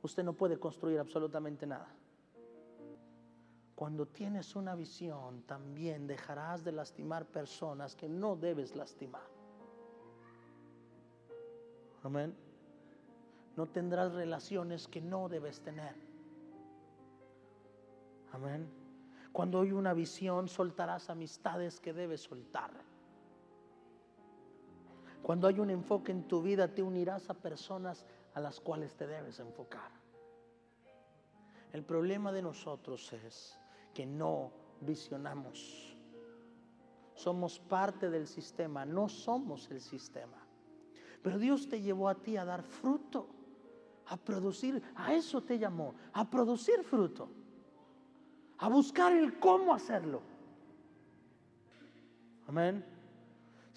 usted 0.01 0.21
no 0.21 0.33
puede 0.33 0.59
construir 0.59 0.99
absolutamente 0.99 1.65
nada. 1.65 1.87
Cuando 3.73 4.05
tienes 4.05 4.53
una 4.57 4.75
visión, 4.75 5.43
también 5.43 6.07
dejarás 6.07 6.65
de 6.65 6.73
lastimar 6.73 7.25
personas 7.25 7.95
que 7.95 8.09
no 8.09 8.35
debes 8.35 8.75
lastimar. 8.75 9.23
Amén. 12.03 12.35
No 13.55 13.65
tendrás 13.65 14.11
relaciones 14.13 14.89
que 14.89 14.99
no 14.99 15.29
debes 15.29 15.61
tener. 15.61 15.95
Amén. 18.33 18.69
Cuando 19.31 19.61
hay 19.61 19.71
una 19.71 19.93
visión, 19.93 20.49
soltarás 20.49 21.09
amistades 21.09 21.79
que 21.79 21.93
debes 21.93 22.23
soltar. 22.23 22.96
Cuando 25.21 25.47
hay 25.47 25.59
un 25.59 25.69
enfoque 25.69 26.11
en 26.11 26.27
tu 26.27 26.41
vida, 26.41 26.73
te 26.73 26.81
unirás 26.81 27.29
a 27.29 27.33
personas 27.33 28.05
a 28.33 28.39
las 28.39 28.59
cuales 28.59 28.95
te 28.95 29.07
debes 29.07 29.39
enfocar. 29.39 29.91
El 31.73 31.83
problema 31.83 32.31
de 32.31 32.41
nosotros 32.41 33.11
es 33.13 33.59
que 33.93 34.05
no 34.05 34.51
visionamos. 34.81 35.95
Somos 37.13 37.59
parte 37.59 38.09
del 38.09 38.27
sistema, 38.27 38.85
no 38.85 39.09
somos 39.09 39.69
el 39.71 39.81
sistema. 39.81 40.37
Pero 41.21 41.39
Dios 41.39 41.67
te 41.67 41.81
llevó 41.81 42.09
a 42.09 42.15
ti 42.15 42.37
a 42.37 42.45
dar 42.45 42.63
fruto, 42.63 43.27
a 44.05 44.17
producir, 44.17 44.81
a 44.95 45.13
eso 45.13 45.41
te 45.41 45.59
llamó, 45.59 45.95
a 46.13 46.29
producir 46.29 46.83
fruto, 46.83 47.29
a 48.59 48.69
buscar 48.69 49.13
el 49.13 49.39
cómo 49.39 49.73
hacerlo. 49.73 50.21
Amén. 52.47 52.96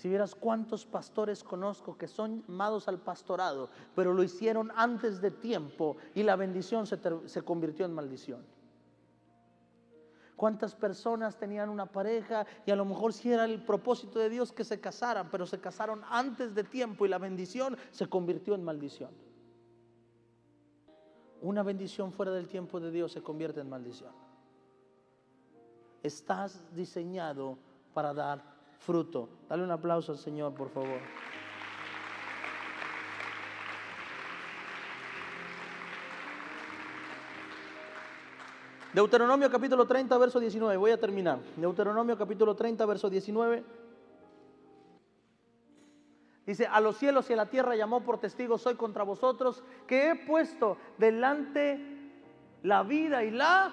Si 0.01 0.09
vieras 0.09 0.35
cuántos 0.35 0.87
pastores 0.87 1.45
conozco 1.45 1.99
que 1.99 2.09
son 2.09 2.43
llamados 2.49 2.89
al 2.89 3.01
pastorado, 3.01 3.69
pero 3.95 4.15
lo 4.15 4.23
hicieron 4.23 4.73
antes 4.75 5.21
de 5.21 5.31
tiempo 5.31 5.99
y 6.15 6.23
la 6.23 6.37
bendición 6.37 6.87
se, 6.87 6.99
se, 7.27 7.43
convirtió 7.43 7.85
en 7.85 7.93
maldición. 7.93 8.43
¿Cuántas 10.37 10.75
personas 10.75 11.37
tenían 11.37 11.69
una 11.69 11.85
pareja 11.85 12.47
y 12.65 12.71
a 12.71 12.77
lo 12.77 12.87
mejor 12.87 13.13
si 13.13 13.31
era 13.31 13.45
el 13.45 13.63
propósito 13.63 14.19
de 14.19 14.31
Dios 14.31 14.53
que 14.53 14.65
se 14.65 14.81
casaran, 14.81 15.29
pero 15.31 15.45
se 15.45 15.61
casaron 15.61 16.01
antes 16.09 16.55
de 16.55 16.65
tiempo 16.65 17.05
y 17.05 17.11
la 17.11 17.19
bendición 17.19 17.77
se 17.91 18.07
convirtió 18.07 18.55
en 18.55 18.65
maldición? 18.65 19.11
Una 21.43 21.63
bendición 21.63 22.11
fuera 22.11 22.33
del 22.33 22.49
tiempo 22.49 22.81
de 22.81 22.91
Dios 22.91 23.13
se 23.13 23.23
convierte 23.23 23.61
en 23.61 23.69
maldición. 23.69 24.15
Estás 26.03 26.75
diseñado 26.75 27.59
para 27.93 28.15
dar 28.15 28.60
fruto. 28.81 29.29
Dale 29.49 29.63
un 29.63 29.71
aplauso 29.71 30.13
al 30.13 30.19
Señor, 30.19 30.55
por 30.55 30.71
favor. 30.71 30.99
Deuteronomio 38.93 39.49
capítulo 39.51 39.87
30, 39.87 40.19
verso 40.19 40.41
19. 40.41 40.77
Voy 40.77 40.91
a 40.91 40.99
terminar. 40.99 41.39
Deuteronomio 41.57 42.19
capítulo 42.19 42.57
30, 42.57 42.85
verso 42.87 43.09
19. 43.09 43.63
Dice, 46.47 46.67
a 46.67 46.81
los 46.81 46.97
cielos 46.97 47.31
y 47.31 47.35
a 47.35 47.37
la 47.37 47.47
tierra 47.47 47.77
llamó 47.77 48.03
por 48.03 48.19
testigos 48.19 48.63
soy 48.63 48.75
contra 48.75 49.05
vosotros, 49.05 49.63
que 49.87 50.11
he 50.11 50.17
puesto 50.27 50.77
delante 50.99 51.79
la 52.65 52.83
vida 52.83 53.23
y 53.23 53.31
la 53.31 53.73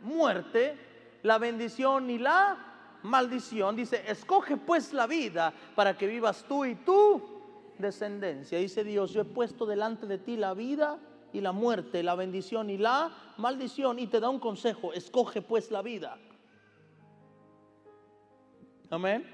muerte, 0.00 0.78
la 1.22 1.36
bendición 1.36 2.08
y 2.08 2.16
la 2.18 2.67
maldición, 3.02 3.76
dice, 3.76 4.02
escoge 4.06 4.56
pues 4.56 4.92
la 4.92 5.06
vida 5.06 5.52
para 5.74 5.96
que 5.96 6.06
vivas 6.06 6.44
tú 6.48 6.64
y 6.64 6.74
tu 6.74 7.38
descendencia. 7.78 8.58
Dice 8.58 8.84
Dios, 8.84 9.12
yo 9.12 9.22
he 9.22 9.24
puesto 9.24 9.66
delante 9.66 10.06
de 10.06 10.18
ti 10.18 10.36
la 10.36 10.54
vida 10.54 10.98
y 11.32 11.40
la 11.40 11.52
muerte, 11.52 12.02
la 12.02 12.14
bendición 12.14 12.70
y 12.70 12.78
la 12.78 13.10
maldición. 13.36 13.98
Y 13.98 14.06
te 14.06 14.20
da 14.20 14.28
un 14.28 14.40
consejo, 14.40 14.92
escoge 14.92 15.42
pues 15.42 15.70
la 15.70 15.82
vida. 15.82 16.18
Amén. 18.90 19.24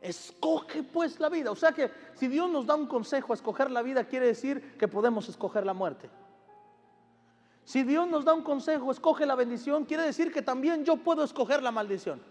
Escoge 0.00 0.82
pues 0.82 1.18
la 1.20 1.28
vida. 1.28 1.50
O 1.50 1.56
sea 1.56 1.72
que 1.72 1.90
si 2.14 2.28
Dios 2.28 2.50
nos 2.50 2.66
da 2.66 2.74
un 2.74 2.86
consejo 2.86 3.32
a 3.32 3.36
escoger 3.36 3.70
la 3.70 3.82
vida, 3.82 4.04
quiere 4.04 4.26
decir 4.26 4.76
que 4.78 4.88
podemos 4.88 5.28
escoger 5.28 5.66
la 5.66 5.74
muerte. 5.74 6.10
Si 7.64 7.82
Dios 7.82 8.08
nos 8.08 8.24
da 8.24 8.32
un 8.32 8.42
consejo, 8.42 8.92
escoge 8.92 9.26
la 9.26 9.34
bendición, 9.34 9.84
quiere 9.84 10.04
decir 10.04 10.32
que 10.32 10.40
también 10.40 10.84
yo 10.84 10.98
puedo 10.98 11.24
escoger 11.24 11.62
la 11.64 11.72
maldición. 11.72 12.22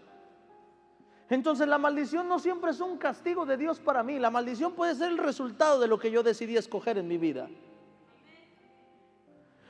Entonces 1.28 1.66
la 1.66 1.78
maldición 1.78 2.28
no 2.28 2.38
siempre 2.38 2.70
es 2.70 2.80
un 2.80 2.98
castigo 2.98 3.44
de 3.44 3.56
Dios 3.56 3.80
para 3.80 4.02
mí. 4.02 4.18
La 4.18 4.30
maldición 4.30 4.72
puede 4.72 4.94
ser 4.94 5.10
el 5.10 5.18
resultado 5.18 5.80
de 5.80 5.88
lo 5.88 5.98
que 5.98 6.10
yo 6.10 6.22
decidí 6.22 6.56
escoger 6.56 6.98
en 6.98 7.08
mi 7.08 7.18
vida. 7.18 7.48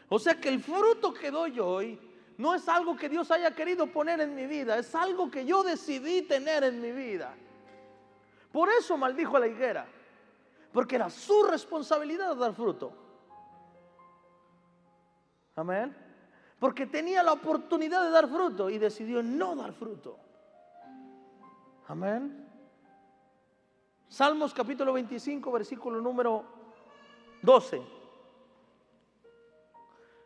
O 0.08 0.18
sea 0.18 0.38
que 0.38 0.48
el 0.48 0.60
fruto 0.60 1.12
que 1.14 1.30
doy 1.30 1.58
hoy 1.58 1.98
no 2.38 2.54
es 2.54 2.68
algo 2.68 2.94
que 2.94 3.08
Dios 3.08 3.30
haya 3.30 3.54
querido 3.54 3.86
poner 3.86 4.20
en 4.20 4.34
mi 4.34 4.46
vida, 4.46 4.78
es 4.78 4.94
algo 4.94 5.30
que 5.30 5.44
yo 5.44 5.62
decidí 5.62 6.22
tener 6.22 6.62
en 6.64 6.80
mi 6.80 6.92
vida. 6.92 7.34
Por 8.52 8.68
eso 8.68 8.96
maldijo 8.96 9.36
a 9.36 9.40
la 9.40 9.48
higuera, 9.48 9.86
porque 10.72 10.96
era 10.96 11.08
su 11.08 11.42
responsabilidad 11.44 12.36
dar 12.36 12.54
fruto. 12.54 12.92
Amén. 15.56 15.96
Porque 16.58 16.86
tenía 16.86 17.22
la 17.22 17.32
oportunidad 17.32 18.04
de 18.04 18.10
dar 18.10 18.28
fruto 18.28 18.68
y 18.68 18.78
decidió 18.78 19.22
no 19.22 19.56
dar 19.56 19.72
fruto. 19.72 20.18
Amén. 21.88 22.44
Salmos 24.08 24.52
capítulo 24.52 24.92
25, 24.92 25.52
versículo 25.52 26.00
número 26.00 26.44
12. 27.42 27.80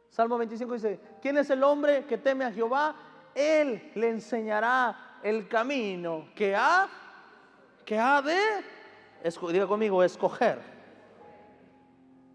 Salmo 0.09 0.38
25 0.38 0.75
dice, 0.75 1.01
¿quién 1.20 1.37
es 1.38 1.51
el 1.51 1.62
hombre 1.62 2.05
que 2.07 2.18
teme 2.18 2.44
a 2.44 2.53
Jehová? 2.53 2.96
Él 3.35 3.92
le 3.94 4.09
enseñará 4.09 5.18
el 5.23 5.49
camino 5.49 6.29
que 6.35 6.55
ha, 6.57 6.88
que 7.85 7.99
ha 7.99 8.23
de, 8.23 8.38
diga 9.53 9.66
conmigo, 9.66 10.03
escoger. 10.03 10.61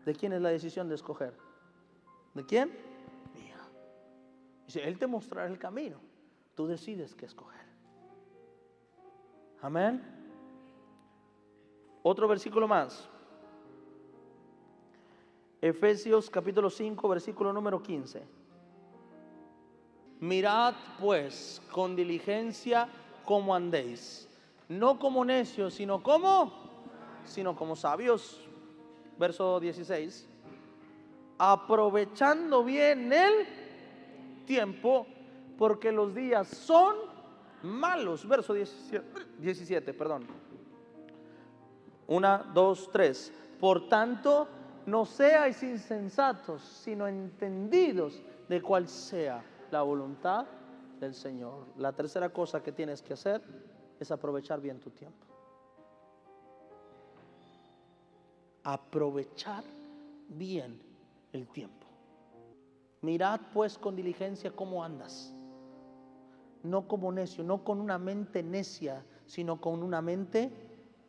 ¿De 0.05 0.13
quién 0.13 0.33
es 0.33 0.41
la 0.41 0.49
decisión 0.49 0.87
de 0.87 0.95
escoger? 0.95 1.35
¿De 2.33 2.45
quién? 2.45 2.71
Mía. 3.33 3.57
Dice, 4.67 4.87
Él 4.87 4.99
te 4.99 5.07
mostrará 5.07 5.47
el 5.47 5.57
camino. 5.57 5.99
Tú 6.53 6.67
decides 6.67 7.15
qué 7.15 7.25
escoger. 7.25 7.64
Amén. 9.61 10.01
Otro 12.03 12.27
versículo 12.27 12.67
más. 12.67 13.09
Efesios 15.61 16.29
capítulo 16.29 16.69
5, 16.69 17.09
versículo 17.09 17.51
número 17.51 17.81
15. 17.81 18.21
Mirad 20.19 20.75
pues 20.99 21.61
con 21.71 21.95
diligencia 21.95 22.87
cómo 23.25 23.55
andéis, 23.55 24.29
no 24.69 24.99
como 24.99 25.25
necios, 25.25 25.73
sino 25.73 26.03
como, 26.03 26.53
sino 27.23 27.55
como 27.55 27.75
sabios. 27.75 28.41
Verso 29.17 29.59
16. 29.59 30.29
Aprovechando 31.37 32.63
bien 32.63 33.11
el 33.11 33.47
tiempo, 34.45 35.07
porque 35.57 35.91
los 35.91 36.13
días 36.13 36.47
son 36.47 37.14
malos. 37.63 38.27
Verso 38.27 38.53
17, 38.53 39.05
17 39.39 39.93
perdón. 39.93 40.25
Una, 42.07 42.37
dos, 42.53 42.89
tres. 42.91 43.31
Por 43.59 43.87
tanto, 43.87 44.47
no 44.85 45.05
seáis 45.05 45.63
insensatos, 45.63 46.61
sino 46.61 47.07
entendidos 47.07 48.21
de 48.47 48.61
cuál 48.61 48.87
sea 48.87 49.43
la 49.71 49.81
voluntad 49.81 50.45
del 50.99 51.13
Señor. 51.13 51.65
La 51.77 51.91
tercera 51.93 52.29
cosa 52.29 52.61
que 52.61 52.71
tienes 52.71 53.01
que 53.01 53.13
hacer 53.13 53.41
es 53.99 54.11
aprovechar 54.11 54.61
bien 54.61 54.79
tu 54.79 54.91
tiempo. 54.91 55.25
Aprovechar 58.63 59.63
bien 60.29 60.79
el 61.33 61.47
tiempo. 61.47 61.85
Mirad 63.01 63.39
pues 63.53 63.77
con 63.77 63.95
diligencia 63.95 64.51
cómo 64.51 64.83
andas. 64.83 65.34
No 66.65 66.87
como 66.87 67.11
necio, 67.11 67.43
no 67.43 67.63
con 67.63 67.79
una 67.79 67.97
mente 67.97 68.43
necia, 68.43 69.03
sino 69.25 69.61
con 69.61 69.83
una 69.83 70.01
mente 70.01 70.51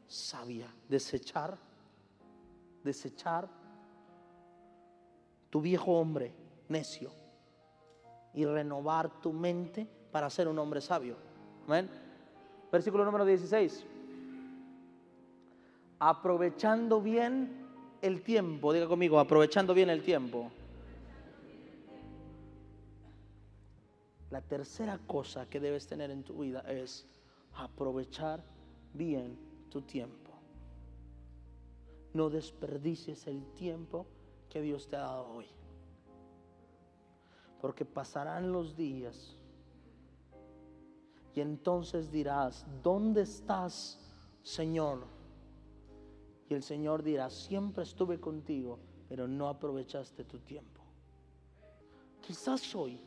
sabia. 0.06 0.72
Desechar, 0.88 1.56
desechar 2.84 3.48
tu 5.50 5.60
viejo 5.60 5.92
hombre 5.92 6.32
necio 6.68 7.10
y 8.34 8.44
renovar 8.44 9.20
tu 9.20 9.32
mente 9.32 9.86
para 10.12 10.28
ser 10.28 10.48
un 10.48 10.58
hombre 10.58 10.80
sabio. 10.80 11.16
Amén. 11.66 11.88
Versículo 12.70 13.04
número 13.04 13.24
16. 13.24 13.86
Aprovechando 15.98 17.00
bien 17.00 17.66
el 18.02 18.22
tiempo, 18.22 18.72
diga 18.72 18.86
conmigo, 18.86 19.18
aprovechando 19.18 19.72
bien 19.72 19.88
el 19.88 20.02
tiempo. 20.02 20.50
La 24.30 24.40
tercera 24.40 24.98
cosa 25.06 25.48
que 25.48 25.60
debes 25.60 25.86
tener 25.86 26.10
en 26.10 26.24
tu 26.24 26.40
vida 26.40 26.60
es 26.60 27.06
aprovechar 27.54 28.44
bien 28.92 29.38
tu 29.70 29.82
tiempo. 29.82 30.32
No 32.12 32.28
desperdicies 32.30 33.26
el 33.26 33.44
tiempo 33.52 34.06
que 34.48 34.60
Dios 34.60 34.88
te 34.88 34.96
ha 34.96 35.00
dado 35.00 35.28
hoy. 35.28 35.46
Porque 37.60 37.84
pasarán 37.84 38.52
los 38.52 38.76
días 38.76 39.36
y 41.34 41.40
entonces 41.40 42.10
dirás, 42.10 42.66
¿dónde 42.82 43.22
estás, 43.22 44.00
Señor? 44.42 45.06
Y 46.48 46.54
el 46.54 46.62
Señor 46.62 47.02
dirá, 47.02 47.28
siempre 47.28 47.84
estuve 47.84 48.18
contigo, 48.18 48.78
pero 49.08 49.28
no 49.28 49.48
aprovechaste 49.48 50.24
tu 50.24 50.38
tiempo. 50.38 50.80
Quizás 52.22 52.74
hoy 52.74 53.00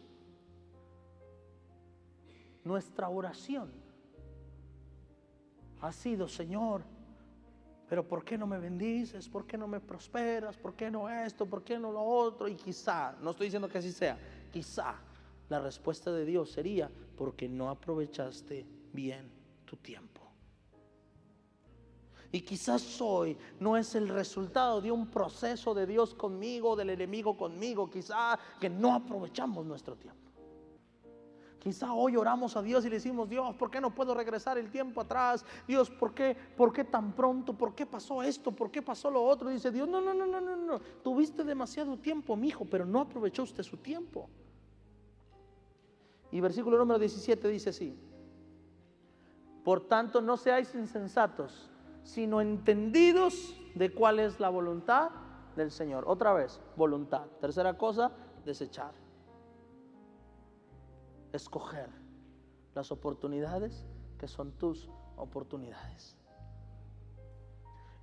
nuestra 2.69 3.09
oración 3.09 3.71
ha 5.81 5.91
sido, 5.91 6.27
Señor, 6.27 6.83
pero 7.87 8.07
¿por 8.07 8.23
qué 8.23 8.37
no 8.37 8.45
me 8.45 8.59
bendices? 8.59 9.27
¿Por 9.27 9.47
qué 9.47 9.57
no 9.57 9.67
me 9.67 9.79
prosperas? 9.79 10.55
¿Por 10.55 10.75
qué 10.75 10.91
no 10.91 11.09
esto? 11.09 11.47
¿Por 11.47 11.63
qué 11.63 11.79
no 11.79 11.91
lo 11.91 12.03
otro? 12.03 12.47
Y 12.47 12.53
quizá, 12.53 13.15
no 13.23 13.31
estoy 13.31 13.47
diciendo 13.47 13.67
que 13.67 13.79
así 13.79 13.91
sea, 13.91 14.19
quizá 14.51 14.93
la 15.49 15.59
respuesta 15.59 16.11
de 16.11 16.25
Dios 16.25 16.51
sería 16.51 16.91
porque 17.17 17.49
no 17.49 17.71
aprovechaste 17.71 18.67
bien 18.93 19.31
tu 19.65 19.75
tiempo. 19.77 20.21
Y 22.31 22.41
quizás 22.41 23.01
hoy 23.01 23.35
no 23.59 23.75
es 23.75 23.95
el 23.95 24.09
resultado 24.09 24.79
de 24.79 24.91
un 24.91 25.07
proceso 25.07 25.73
de 25.73 25.87
Dios 25.87 26.13
conmigo, 26.13 26.75
del 26.75 26.91
enemigo 26.91 27.35
conmigo, 27.35 27.89
quizá 27.89 28.37
que 28.59 28.69
no 28.69 28.93
aprovechamos 28.93 29.65
nuestro 29.65 29.95
tiempo. 29.95 30.28
Quizá 31.59 31.93
hoy 31.93 32.15
oramos 32.15 32.55
a 32.55 32.61
Dios 32.61 32.85
y 32.85 32.89
le 32.89 32.95
decimos, 32.95 33.27
Dios, 33.27 33.53
¿por 33.55 33.69
qué 33.69 33.81
no 33.81 33.93
puedo 33.93 34.13
regresar 34.13 34.57
el 34.57 34.71
tiempo 34.71 35.01
atrás? 35.01 35.45
Dios, 35.67 35.89
¿por 35.89 36.13
qué, 36.13 36.35
¿por 36.55 36.71
qué 36.71 36.85
tan 36.85 37.11
pronto? 37.11 37.53
¿Por 37.53 37.75
qué 37.75 37.85
pasó 37.85 38.23
esto? 38.23 38.53
¿Por 38.53 38.71
qué 38.71 38.81
pasó 38.81 39.11
lo 39.11 39.21
otro? 39.21 39.49
dice 39.49 39.69
Dios, 39.69 39.87
no, 39.87 39.99
no, 39.99 40.13
no, 40.13 40.25
no, 40.25 40.39
no, 40.39 40.55
no. 40.55 40.79
Tuviste 41.03 41.43
demasiado 41.43 41.97
tiempo, 41.97 42.37
mi 42.37 42.47
hijo, 42.47 42.63
pero 42.63 42.85
no 42.85 43.01
aprovechó 43.01 43.43
usted 43.43 43.63
su 43.63 43.75
tiempo. 43.75 44.29
Y 46.31 46.39
versículo 46.39 46.77
número 46.77 46.97
17 46.97 47.47
dice 47.49 47.71
así, 47.71 47.99
por 49.65 49.81
tanto 49.81 50.21
no 50.21 50.37
seáis 50.37 50.73
insensatos, 50.75 51.69
sino 52.03 52.39
entendidos 52.39 53.59
de 53.75 53.93
cuál 53.93 54.19
es 54.19 54.39
la 54.39 54.49
voluntad 54.49 55.09
del 55.57 55.71
Señor. 55.71 56.05
Otra 56.07 56.31
vez, 56.31 56.61
voluntad. 56.77 57.25
Tercera 57.41 57.77
cosa, 57.77 58.11
desechar 58.45 59.08
escoger 61.33 61.89
las 62.75 62.91
oportunidades 62.91 63.85
que 64.17 64.27
son 64.27 64.51
tus 64.53 64.89
oportunidades. 65.15 66.15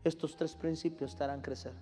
Estos 0.05 0.37
tres 0.37 0.55
principios 0.55 1.17
te 1.17 1.25
harán 1.25 1.41
crecer. 1.41 1.75